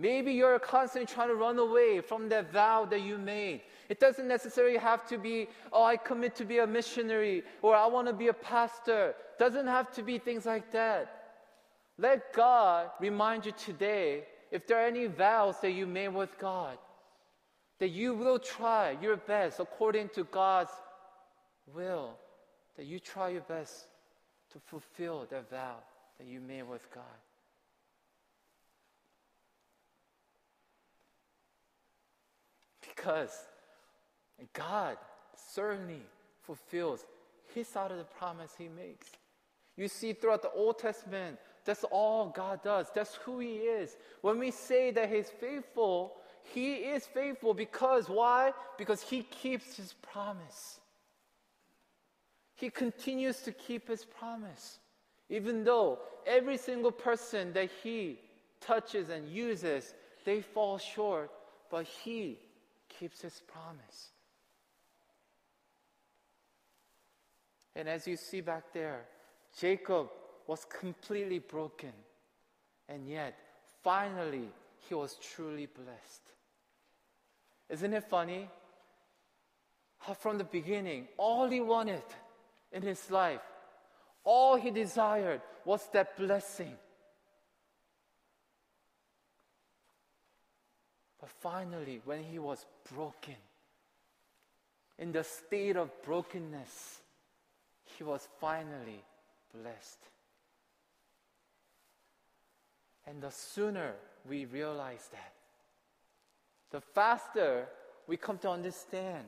Maybe 0.00 0.32
you're 0.32 0.58
constantly 0.58 1.12
trying 1.12 1.28
to 1.28 1.34
run 1.34 1.58
away 1.58 2.00
from 2.00 2.30
that 2.30 2.50
vow 2.50 2.86
that 2.86 3.02
you 3.02 3.18
made. 3.18 3.60
It 3.90 4.00
doesn't 4.00 4.26
necessarily 4.26 4.78
have 4.78 5.06
to 5.08 5.18
be, 5.18 5.46
oh, 5.74 5.84
I 5.84 5.98
commit 5.98 6.34
to 6.36 6.46
be 6.46 6.58
a 6.58 6.66
missionary 6.66 7.42
or 7.60 7.76
I 7.76 7.86
want 7.86 8.06
to 8.08 8.14
be 8.14 8.28
a 8.28 8.32
pastor. 8.32 9.14
Doesn't 9.38 9.66
have 9.66 9.92
to 9.92 10.02
be 10.02 10.16
things 10.18 10.46
like 10.46 10.72
that. 10.72 11.42
Let 11.98 12.32
God 12.32 12.88
remind 12.98 13.44
you 13.44 13.52
today 13.52 14.24
if 14.50 14.66
there 14.66 14.78
are 14.78 14.86
any 14.86 15.06
vows 15.06 15.60
that 15.60 15.72
you 15.72 15.86
made 15.86 16.08
with 16.08 16.38
God, 16.38 16.78
that 17.78 17.90
you 17.90 18.14
will 18.14 18.38
try 18.38 18.96
your 19.02 19.18
best 19.18 19.60
according 19.60 20.08
to 20.14 20.24
God's 20.24 20.72
will, 21.74 22.14
that 22.78 22.86
you 22.86 23.00
try 23.00 23.28
your 23.28 23.42
best 23.42 23.84
to 24.52 24.58
fulfill 24.60 25.26
that 25.30 25.50
vow 25.50 25.76
that 26.16 26.26
you 26.26 26.40
made 26.40 26.62
with 26.62 26.90
God. 26.94 27.20
Because 33.00 33.30
God 34.52 34.96
certainly 35.54 36.02
fulfills 36.42 37.04
his 37.54 37.66
side 37.66 37.90
of 37.90 37.98
the 37.98 38.04
promise 38.04 38.52
he 38.58 38.68
makes. 38.68 39.06
You 39.76 39.88
see, 39.88 40.12
throughout 40.12 40.42
the 40.42 40.50
Old 40.50 40.78
Testament, 40.78 41.38
that's 41.64 41.84
all 41.84 42.28
God 42.28 42.62
does. 42.62 42.88
That's 42.94 43.14
who 43.16 43.38
He 43.38 43.56
is. 43.56 43.96
When 44.20 44.38
we 44.38 44.50
say 44.50 44.90
that 44.90 45.10
He's 45.10 45.30
faithful, 45.30 46.16
He 46.42 46.74
is 46.74 47.06
faithful 47.06 47.54
because 47.54 48.08
why? 48.08 48.52
Because 48.76 49.00
He 49.00 49.22
keeps 49.22 49.76
His 49.76 49.94
promise. 49.94 50.80
He 52.60 52.68
continues 52.68 53.40
to 53.40 53.52
keep 53.52 53.88
his 53.88 54.04
promise. 54.04 54.80
Even 55.30 55.64
though 55.64 55.98
every 56.26 56.58
single 56.58 56.92
person 56.92 57.54
that 57.54 57.70
he 57.82 58.18
touches 58.60 59.08
and 59.08 59.26
uses, 59.30 59.94
they 60.26 60.42
fall 60.42 60.76
short, 60.76 61.30
but 61.70 61.86
he 61.86 62.38
keeps 62.98 63.22
his 63.22 63.40
promise. 63.46 64.08
And 67.74 67.88
as 67.88 68.06
you 68.06 68.16
see 68.16 68.40
back 68.40 68.72
there, 68.72 69.06
Jacob 69.58 70.08
was 70.46 70.64
completely 70.64 71.38
broken. 71.38 71.92
And 72.88 73.08
yet, 73.08 73.38
finally, 73.82 74.48
he 74.88 74.94
was 74.94 75.16
truly 75.34 75.66
blessed. 75.66 76.22
Isn't 77.68 77.94
it 77.94 78.04
funny? 78.04 78.48
How 79.98 80.14
from 80.14 80.38
the 80.38 80.44
beginning, 80.44 81.08
all 81.16 81.48
he 81.48 81.60
wanted 81.60 82.02
in 82.72 82.82
his 82.82 83.10
life. 83.10 83.40
All 84.24 84.56
he 84.56 84.70
desired 84.70 85.40
was 85.64 85.88
that 85.92 86.16
blessing. 86.16 86.74
But 91.20 91.28
finally, 91.28 92.00
when 92.04 92.22
he 92.22 92.38
was 92.38 92.64
broken, 92.94 93.36
in 94.98 95.12
the 95.12 95.24
state 95.24 95.76
of 95.76 95.90
brokenness, 96.02 97.00
he 97.96 98.04
was 98.04 98.28
finally 98.40 99.02
blessed. 99.54 99.98
And 103.06 103.22
the 103.22 103.30
sooner 103.30 103.94
we 104.28 104.44
realize 104.44 105.08
that, 105.12 105.32
the 106.70 106.80
faster 106.80 107.66
we 108.06 108.16
come 108.16 108.38
to 108.38 108.50
understand, 108.50 109.24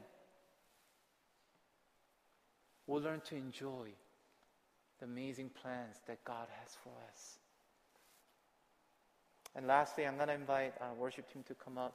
we'll 2.87 3.03
learn 3.03 3.21
to 3.21 3.37
enjoy 3.37 3.89
the 4.99 5.05
amazing 5.05 5.51
plans 5.51 5.97
that 6.07 6.23
God 6.25 6.47
has 6.61 6.77
for 6.83 6.93
us. 7.11 7.39
And 9.55 9.67
lastly, 9.67 10.07
I'm 10.07 10.17
going 10.17 10.29
to 10.29 10.35
invite 10.35 10.75
our 10.81 10.95
worship 10.95 11.33
team 11.33 11.43
to 11.49 11.55
come 11.55 11.79
up. 11.79 11.95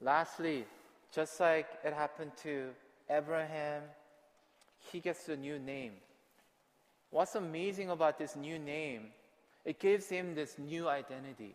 Lastly, 0.00 0.64
just 1.14 1.38
like 1.38 1.66
it 1.84 1.92
happened 1.92 2.32
to 2.42 2.70
Abraham, 3.08 3.82
he 4.90 5.00
gets 5.00 5.28
a 5.28 5.36
new 5.36 5.58
name. 5.58 5.92
What's 7.10 7.34
amazing 7.34 7.90
about 7.90 8.18
this 8.18 8.34
new 8.34 8.58
name? 8.58 9.08
It 9.64 9.78
gives 9.78 10.08
him 10.08 10.34
this 10.34 10.58
new 10.58 10.88
identity. 10.88 11.54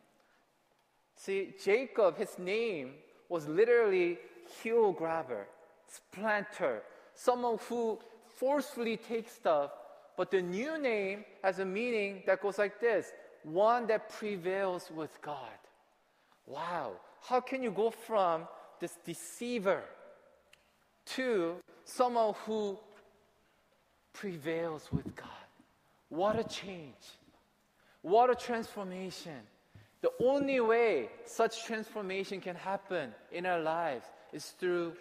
See, 1.15 1.55
Jacob, 1.61 2.17
his 2.17 2.37
name 2.39 2.93
was 3.27 3.47
literally 3.47 4.17
heel 4.61 4.91
grabber, 4.93 5.47
splinter, 5.87 6.83
someone 7.15 7.57
who 7.67 7.99
forcefully 8.35 8.97
takes 8.97 9.33
stuff. 9.33 9.71
But 10.15 10.31
the 10.31 10.41
new 10.41 10.77
name 10.77 11.25
has 11.43 11.59
a 11.59 11.65
meaning 11.65 12.23
that 12.27 12.41
goes 12.41 12.57
like 12.57 12.79
this 12.79 13.11
one 13.43 13.87
that 13.87 14.09
prevails 14.09 14.89
with 14.93 15.21
God. 15.21 15.59
Wow. 16.45 16.93
How 17.21 17.39
can 17.41 17.61
you 17.61 17.71
go 17.71 17.89
from 17.89 18.47
this 18.79 18.97
deceiver 19.05 19.83
to 21.07 21.55
someone 21.83 22.33
who 22.45 22.77
prevails 24.13 24.89
with 24.91 25.15
God? 25.15 25.27
What 26.09 26.39
a 26.39 26.43
change. 26.43 26.95
What 28.01 28.29
a 28.29 28.35
transformation. 28.35 29.39
The 30.01 30.11
only 30.23 30.59
way 30.59 31.09
such 31.25 31.65
transformation 31.65 32.39
can 32.39 32.55
happen 32.55 33.13
in 33.31 33.45
our 33.45 33.59
lives 33.59 34.05
is 34.31 34.45
through 34.59 34.93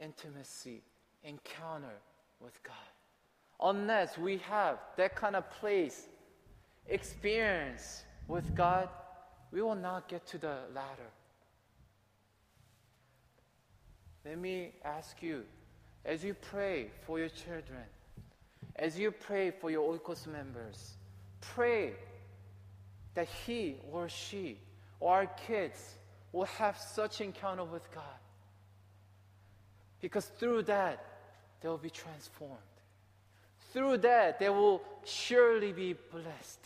intimacy, 0.00 0.82
encounter 1.24 1.98
with 2.40 2.62
God. 2.62 2.74
Unless 3.60 4.18
we 4.18 4.38
have 4.38 4.78
that 4.96 5.16
kind 5.16 5.34
of 5.34 5.50
place, 5.50 6.08
experience 6.88 8.04
with 8.28 8.54
God, 8.54 8.88
we 9.52 9.62
will 9.62 9.74
not 9.74 10.08
get 10.08 10.26
to 10.28 10.38
the 10.38 10.56
ladder. 10.74 11.10
Let 14.24 14.38
me 14.38 14.72
ask 14.84 15.22
you, 15.22 15.44
as 16.04 16.24
you 16.24 16.34
pray 16.34 16.90
for 17.06 17.18
your 17.18 17.28
children, 17.28 17.84
as 18.76 18.98
you 18.98 19.10
pray 19.10 19.50
for 19.50 19.70
your 19.70 19.96
Oikos 19.96 20.26
members, 20.26 20.94
pray 21.40 21.92
that 23.14 23.28
he 23.46 23.76
or 23.92 24.08
she 24.08 24.58
or 25.00 25.14
our 25.14 25.26
kids 25.46 25.94
will 26.32 26.44
have 26.44 26.76
such 26.76 27.20
encounter 27.20 27.64
with 27.64 27.90
God. 27.94 28.04
Because 30.00 30.26
through 30.26 30.62
that, 30.64 31.04
they 31.60 31.68
will 31.68 31.78
be 31.78 31.90
transformed. 31.90 32.52
Through 33.72 33.98
that, 33.98 34.38
they 34.38 34.48
will 34.48 34.82
surely 35.04 35.72
be 35.72 35.94
blessed. 35.94 36.60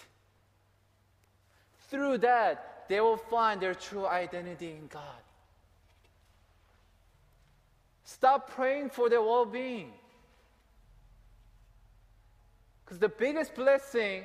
Through 1.90 2.18
that, 2.18 2.84
they 2.88 3.00
will 3.00 3.16
find 3.16 3.60
their 3.60 3.74
true 3.74 4.06
identity 4.06 4.70
in 4.70 4.86
God. 4.86 5.22
Stop 8.04 8.50
praying 8.50 8.90
for 8.90 9.08
their 9.08 9.22
well 9.22 9.44
being. 9.44 9.92
Because 12.84 12.98
the 12.98 13.08
biggest 13.08 13.54
blessing 13.54 14.24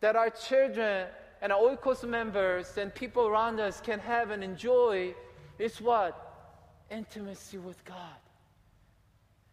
that 0.00 0.16
our 0.16 0.30
children 0.30 1.08
and 1.42 1.52
our 1.52 1.76
Oikos 1.76 2.08
members 2.08 2.78
and 2.78 2.94
people 2.94 3.26
around 3.26 3.60
us 3.60 3.80
can 3.80 3.98
have 3.98 4.30
and 4.30 4.42
enjoy 4.42 5.14
is 5.58 5.80
what? 5.80 6.14
Intimacy 6.90 7.58
with 7.58 7.84
God. 7.84 8.20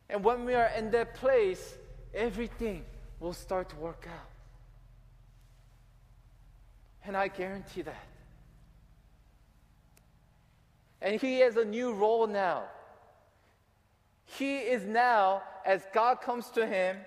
And 0.09 0.23
when 0.23 0.45
we 0.45 0.55
are 0.55 0.71
in 0.77 0.89
that 0.91 1.15
place, 1.15 1.77
everything 2.13 2.85
will 3.19 3.33
start 3.33 3.69
to 3.69 3.75
work 3.75 4.07
out. 4.09 4.28
And 7.09 7.17
I 7.17 7.27
guarantee 7.27 7.81
that. 7.81 8.05
And 11.01 11.19
he 11.19 11.39
has 11.39 11.57
a 11.57 11.65
new 11.65 11.91
role 11.91 12.27
now. 12.27 12.65
He 14.25 14.57
is 14.57 14.83
now, 14.85 15.41
as 15.65 15.81
God 15.91 16.21
comes 16.21 16.51
to 16.51 16.67
him, 16.67 16.97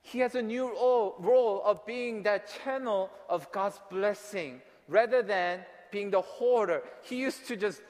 he 0.00 0.20
has 0.20 0.34
a 0.34 0.40
new 0.40 0.64
role 0.64 1.60
of 1.62 1.84
being 1.84 2.22
that 2.22 2.50
channel 2.64 3.10
of 3.28 3.52
God's 3.52 3.78
blessing 3.90 4.62
rather 4.88 5.22
than 5.22 5.60
being 5.90 6.10
the 6.10 6.22
hoarder. 6.22 6.84
He 7.02 7.16
used 7.16 7.46
to 7.48 7.56
just 7.56 7.82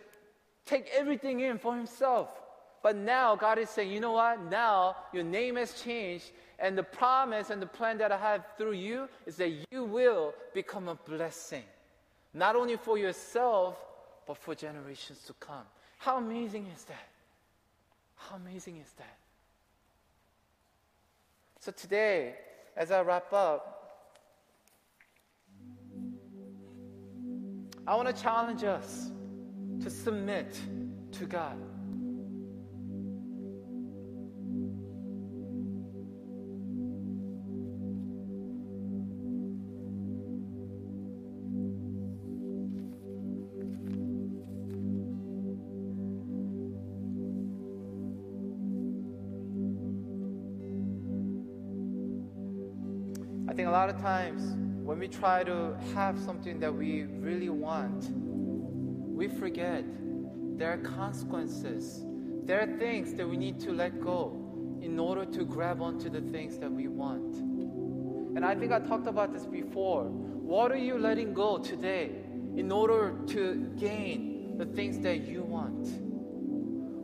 take 0.67 0.91
everything 0.93 1.39
in 1.39 1.61
for 1.61 1.77
himself. 1.77 2.31
But 2.83 2.97
now 2.97 3.37
God 3.37 3.61
is 3.61 3.71
saying, 3.71 3.93
you 3.93 4.01
know 4.01 4.15
what? 4.15 4.43
Now 4.51 4.97
your 5.13 5.23
name 5.23 5.55
has 5.55 5.81
changed, 5.81 6.33
and 6.63 6.79
the 6.79 6.83
promise 6.85 7.51
and 7.51 7.61
the 7.61 7.67
plan 7.67 7.99
that 7.99 8.13
I 8.13 8.17
have 8.17 8.47
through 8.57 8.75
you 8.75 9.09
is 9.27 9.37
that 9.37 9.51
you 9.71 9.85
will 9.85 10.33
become 10.55 10.87
a 10.87 10.95
blessing, 10.95 11.65
not 12.33 12.55
only 12.55 12.77
for 12.77 12.97
yourself, 12.97 13.77
but 14.29 14.39
for 14.39 14.55
generations 14.55 15.25
to 15.27 15.33
come. 15.35 15.65
How 15.99 16.19
amazing 16.19 16.69
is 16.75 16.85
that? 16.85 17.09
How 18.15 18.37
amazing 18.37 18.77
is 18.77 18.93
that? 18.93 19.19
So 21.59 21.73
today, 21.73 22.37
as 22.77 22.93
I 22.93 23.03
wrap 23.03 23.33
up, 23.33 23.79
I 27.89 27.97
want 27.97 28.15
to 28.15 28.23
challenge 28.23 28.63
us 28.63 29.11
to 29.83 29.91
submit 29.91 30.57
to 31.11 31.27
God. 31.27 31.57
Lot 53.83 53.93
of 53.93 54.01
times 54.01 54.55
when 54.85 55.01
we 55.01 55.09
try 55.09 55.43
to 55.43 55.77
have 55.93 56.17
something 56.17 56.61
that 56.61 56.73
we 56.73 57.03
really 57.03 57.49
want, 57.49 58.11
we 58.15 59.27
forget 59.27 59.83
there 60.57 60.73
are 60.73 60.79
consequences. 60.79 62.05
There 62.45 62.61
are 62.61 62.79
things 62.79 63.13
that 63.15 63.29
we 63.29 63.37
need 63.37 63.59
to 63.59 63.73
let 63.73 64.01
go 64.01 64.39
in 64.81 65.01
order 65.01 65.25
to 65.25 65.45
grab 65.45 65.83
onto 65.83 66.09
the 66.09 66.21
things 66.21 66.59
that 66.59 66.71
we 66.71 66.87
want. 66.87 67.35
And 68.37 68.45
I 68.45 68.55
think 68.55 68.71
I 68.71 68.79
talked 68.79 69.09
about 69.09 69.33
this 69.33 69.47
before. 69.47 70.05
What 70.05 70.71
are 70.71 70.77
you 70.77 70.97
letting 70.97 71.35
go 71.35 71.59
today 71.59 72.13
in 72.55 72.71
order 72.71 73.17
to 73.31 73.69
gain 73.81 74.59
the 74.59 74.67
things 74.67 75.01
that 75.01 75.27
you 75.27 75.43
want? 75.43 75.89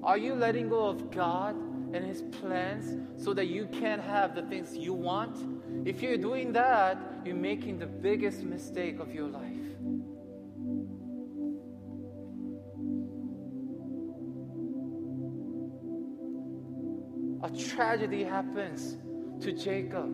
Are 0.05 0.17
you 0.17 0.33
letting 0.33 0.69
go 0.69 0.87
of 0.87 1.11
God 1.11 1.57
and 1.57 2.05
His 2.05 2.23
plans 2.23 3.01
so 3.21 3.35
that 3.35 3.47
you 3.47 3.67
can 3.73 3.99
have 3.99 4.37
the 4.37 4.43
things 4.43 4.77
you 4.77 4.93
want? 4.93 5.58
If 5.89 6.03
you're 6.03 6.19
doing 6.19 6.53
that, 6.53 6.99
you're 7.25 7.35
making 7.35 7.79
the 7.79 7.87
biggest 7.87 8.43
mistake 8.43 9.01
of 9.01 9.15
your 9.15 9.27
life. 9.27 9.57
A 17.43 17.57
tragedy 17.71 18.23
happens 18.23 18.99
to 19.43 19.51
Jacob 19.53 20.11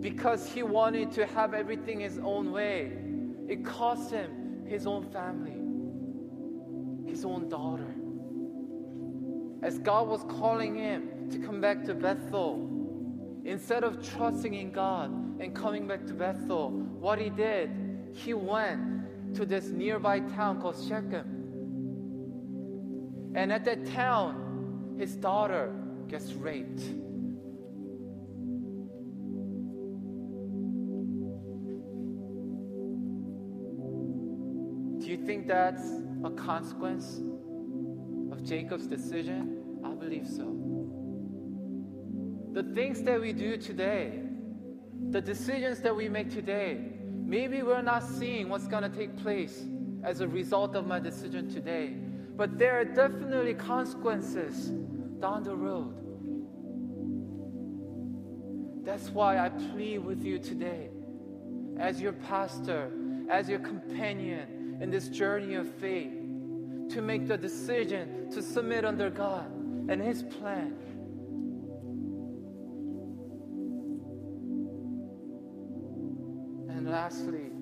because 0.00 0.50
he 0.50 0.64
wanted 0.64 1.12
to 1.12 1.24
have 1.24 1.54
everything 1.54 2.00
his 2.00 2.18
own 2.18 2.50
way. 2.50 2.98
It 3.46 3.64
cost 3.64 4.10
him 4.10 4.66
his 4.66 4.84
own 4.84 5.04
family, 5.12 5.60
his 7.08 7.24
own 7.24 7.48
daughter. 7.48 7.94
As 9.62 9.78
God 9.78 10.08
was 10.08 10.24
calling 10.24 10.74
him 10.74 11.30
to 11.30 11.38
come 11.38 11.60
back 11.60 11.84
to 11.84 11.94
Bethel, 11.94 12.67
Instead 13.48 13.82
of 13.82 14.06
trusting 14.06 14.52
in 14.52 14.70
God 14.70 15.10
and 15.40 15.54
coming 15.54 15.88
back 15.88 16.04
to 16.04 16.12
Bethel, 16.12 16.68
what 17.00 17.18
he 17.18 17.30
did, 17.30 17.70
he 18.12 18.34
went 18.34 19.34
to 19.34 19.46
this 19.46 19.68
nearby 19.68 20.20
town 20.20 20.60
called 20.60 20.76
Shechem. 20.86 21.24
And 23.34 23.50
at 23.50 23.64
that 23.64 23.86
town, 23.86 24.96
his 24.98 25.16
daughter 25.16 25.72
gets 26.08 26.34
raped. 26.34 26.76
Do 35.00 35.06
you 35.06 35.16
think 35.24 35.46
that's 35.46 35.88
a 36.22 36.30
consequence 36.32 37.22
of 38.30 38.44
Jacob's 38.44 38.86
decision? 38.86 39.80
I 39.82 39.94
believe 39.94 40.26
so. 40.26 41.07
The 42.58 42.74
things 42.74 43.02
that 43.02 43.20
we 43.20 43.32
do 43.32 43.56
today, 43.56 44.18
the 45.10 45.20
decisions 45.20 45.78
that 45.78 45.94
we 45.94 46.08
make 46.08 46.28
today, 46.28 46.90
maybe 47.24 47.62
we're 47.62 47.82
not 47.82 48.02
seeing 48.02 48.48
what's 48.48 48.66
going 48.66 48.82
to 48.82 48.88
take 48.88 49.16
place 49.22 49.62
as 50.02 50.22
a 50.22 50.26
result 50.26 50.74
of 50.74 50.84
my 50.84 50.98
decision 50.98 51.48
today. 51.48 51.94
But 52.36 52.58
there 52.58 52.80
are 52.80 52.84
definitely 52.84 53.54
consequences 53.54 54.70
down 55.20 55.44
the 55.44 55.54
road. 55.54 55.94
That's 58.84 59.08
why 59.10 59.38
I 59.38 59.50
plead 59.50 59.98
with 59.98 60.24
you 60.24 60.40
today, 60.40 60.90
as 61.78 62.00
your 62.00 62.14
pastor, 62.14 62.90
as 63.30 63.48
your 63.48 63.60
companion 63.60 64.78
in 64.80 64.90
this 64.90 65.06
journey 65.06 65.54
of 65.54 65.72
faith, 65.74 66.10
to 66.90 67.02
make 67.02 67.28
the 67.28 67.38
decision 67.38 68.28
to 68.32 68.42
submit 68.42 68.84
under 68.84 69.10
God 69.10 69.48
and 69.88 70.02
His 70.02 70.24
plan. 70.24 70.74
Lastly, 76.98 77.52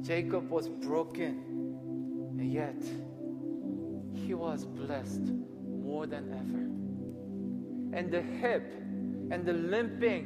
Jacob 0.00 0.50
was 0.50 0.68
broken, 0.68 1.32
and 2.40 2.52
yet 2.52 2.82
he 4.14 4.34
was 4.34 4.64
blessed 4.64 5.26
more 5.64 6.08
than 6.08 6.24
ever. 6.42 7.96
And 7.96 8.10
the 8.10 8.20
hip 8.20 8.72
and 9.30 9.46
the 9.46 9.52
limping 9.52 10.24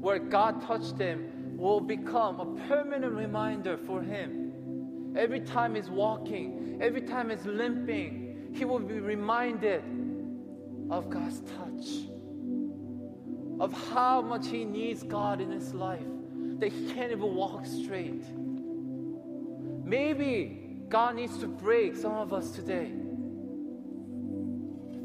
where 0.00 0.18
God 0.18 0.60
touched 0.66 0.98
him 0.98 1.56
will 1.56 1.78
become 1.78 2.40
a 2.40 2.66
permanent 2.66 3.12
reminder 3.12 3.76
for 3.76 4.02
him. 4.02 5.14
Every 5.16 5.40
time 5.40 5.76
he's 5.76 5.88
walking, 5.88 6.80
every 6.82 7.02
time 7.02 7.30
he's 7.30 7.46
limping, 7.46 8.50
he 8.52 8.64
will 8.64 8.80
be 8.80 8.98
reminded 8.98 9.84
of 10.90 11.08
God's 11.08 11.42
touch, 11.58 11.88
of 13.60 13.72
how 13.92 14.20
much 14.20 14.48
he 14.48 14.64
needs 14.64 15.04
God 15.04 15.40
in 15.40 15.52
his 15.52 15.72
life, 15.74 16.10
that 16.60 16.72
he 16.72 16.92
can't 16.92 17.10
even 17.10 17.34
walk 17.34 17.66
straight. 17.66 18.24
Maybe 19.84 20.82
God 20.88 21.16
needs 21.16 21.38
to 21.38 21.46
break 21.46 21.96
some 21.96 22.12
of 22.12 22.32
us 22.32 22.50
today. 22.50 22.92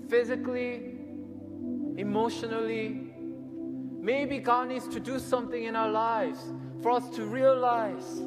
Physically, 0.10 0.96
emotionally, 1.98 3.14
maybe 4.00 4.38
God 4.40 4.68
needs 4.70 4.88
to 4.90 5.00
do 5.00 5.18
something 5.18 5.64
in 5.64 5.76
our 5.76 5.90
lives 5.90 6.40
for 6.82 6.92
us 6.92 7.10
to 7.16 7.26
realize 7.26 8.20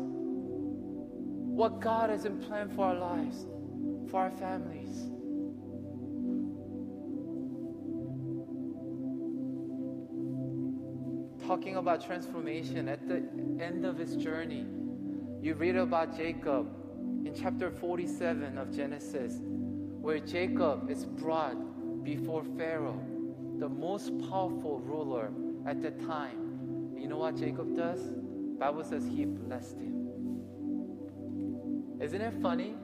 what 1.58 1.80
God 1.80 2.10
has 2.10 2.24
in 2.24 2.38
plan 2.38 2.68
for 2.70 2.86
our 2.86 2.94
lives, 2.94 3.46
for 4.10 4.20
our 4.20 4.30
families. 4.30 4.77
Talking 11.48 11.76
about 11.76 12.04
transformation 12.04 12.88
at 12.88 13.08
the 13.08 13.22
end 13.58 13.86
of 13.86 13.96
his 13.96 14.16
journey 14.16 14.66
you 15.40 15.54
read 15.54 15.76
about 15.76 16.14
Jacob 16.14 16.66
in 17.24 17.32
chapter 17.34 17.70
47 17.70 18.58
of 18.58 18.70
Genesis, 18.76 19.38
where 19.40 20.18
Jacob 20.18 20.90
is 20.90 21.06
brought 21.06 21.56
before 22.04 22.44
Pharaoh, 22.58 23.00
the 23.58 23.68
most 23.68 24.12
powerful 24.28 24.80
ruler 24.80 25.30
at 25.64 25.80
the 25.80 25.92
time. 26.06 26.92
You 26.98 27.08
know 27.08 27.16
what 27.16 27.36
Jacob 27.36 27.74
does? 27.74 28.00
Bible 28.58 28.84
says 28.84 29.06
he 29.06 29.24
blessed 29.24 29.78
him. 29.78 30.10
Isn't 31.98 32.20
it 32.20 32.34
funny 32.42 32.74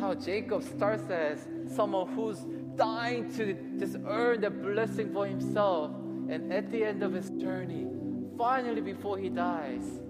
how 0.00 0.14
Jacob 0.14 0.64
starts 0.64 1.08
as 1.10 1.46
someone 1.72 2.12
who's 2.12 2.40
dying 2.76 3.32
to 3.36 3.54
just 3.78 3.98
earn 4.04 4.40
the 4.40 4.50
blessing 4.50 5.12
for 5.12 5.26
himself, 5.28 5.92
and 6.32 6.50
at 6.50 6.72
the 6.72 6.82
end 6.82 7.02
of 7.02 7.12
his 7.12 7.28
journey, 7.28 7.86
finally 8.38 8.80
before 8.80 9.18
he 9.18 9.28
dies, 9.28 10.00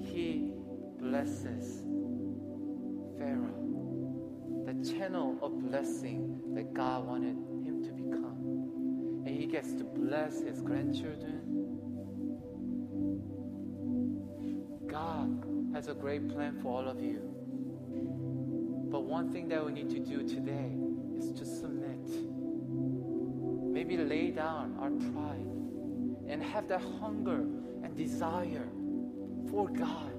he 0.00 0.50
blesses 0.98 1.82
Pharaoh, 3.18 4.64
the 4.64 4.92
channel 4.94 5.36
of 5.42 5.60
blessing 5.68 6.40
that 6.54 6.72
God 6.72 7.06
wanted 7.06 7.36
him 7.66 7.84
to 7.84 7.92
become. 7.92 9.24
And 9.26 9.28
he 9.28 9.44
gets 9.44 9.74
to 9.74 9.84
bless 9.84 10.40
his 10.40 10.62
grandchildren. 10.62 11.42
God 14.86 15.44
has 15.74 15.88
a 15.88 15.94
great 15.94 16.30
plan 16.30 16.60
for 16.62 16.68
all 16.68 16.88
of 16.88 16.98
you. 17.02 17.20
But 18.90 19.02
one 19.02 19.30
thing 19.30 19.48
that 19.50 19.62
we 19.62 19.72
need 19.72 19.90
to 19.90 19.98
do 19.98 20.26
today 20.26 20.72
is 21.18 21.30
to 21.38 21.44
submit. 21.44 22.31
Maybe 23.84 23.96
lay 23.96 24.30
down 24.30 24.76
our 24.78 24.90
pride 25.12 26.30
and 26.30 26.40
have 26.40 26.68
that 26.68 26.82
hunger 27.00 27.40
and 27.82 27.96
desire 27.96 28.68
for 29.50 29.68
God 29.68 30.12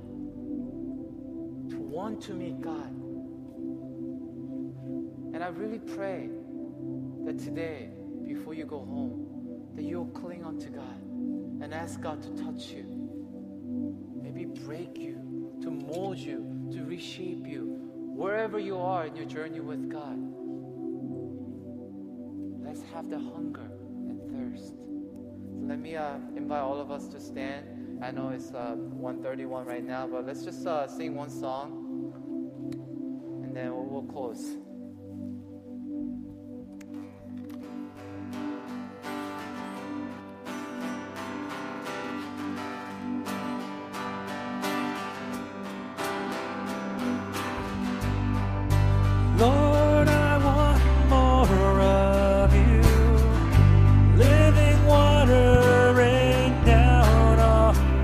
to 1.70 1.78
want 1.78 2.22
to 2.24 2.34
meet 2.34 2.60
God. 2.60 2.92
And 5.34 5.42
I 5.42 5.48
really 5.48 5.80
pray 5.80 6.30
that 7.24 7.40
today, 7.40 7.92
before 8.28 8.54
you 8.54 8.66
go 8.66 8.80
home, 8.80 9.72
that 9.78 9.84
you'll 9.84 10.08
cling 10.08 10.44
onto 10.44 10.70
God 10.70 11.02
and 11.64 11.74
ask 11.74 12.02
God 12.02 12.22
to 12.22 12.44
touch 12.44 12.66
you. 12.72 12.84
Maybe 14.22 14.44
break 14.44 14.98
you, 14.98 15.58
to 15.62 15.72
mold 15.72 16.18
you, 16.18 16.70
to 16.74 16.84
reshape 16.84 17.48
you, 17.48 17.80
wherever 18.14 18.60
you 18.60 18.78
are 18.78 19.06
in 19.06 19.16
your 19.16 19.26
journey 19.26 19.62
with 19.62 19.90
God. 19.90 20.20
The 23.14 23.20
hunger 23.20 23.62
and 23.62 24.20
thirst. 24.32 24.70
So 24.70 25.68
let 25.68 25.78
me 25.78 25.96
uh, 25.96 26.16
invite 26.36 26.62
all 26.62 26.82
of 26.82 26.90
us 26.90 27.08
to 27.10 27.20
stand. 27.20 28.02
I 28.04 28.10
know 28.10 28.30
it's 28.30 28.52
uh, 28.52 28.74
131 28.76 29.68
right 29.68 29.84
now, 29.84 30.08
but 30.08 30.26
let's 30.26 30.44
just 30.44 30.66
uh, 30.66 30.88
sing 30.88 31.14
one 31.14 31.30
song 31.30 32.12
and 33.44 33.56
then 33.56 33.72
we'll 33.72 34.02
close. 34.12 34.58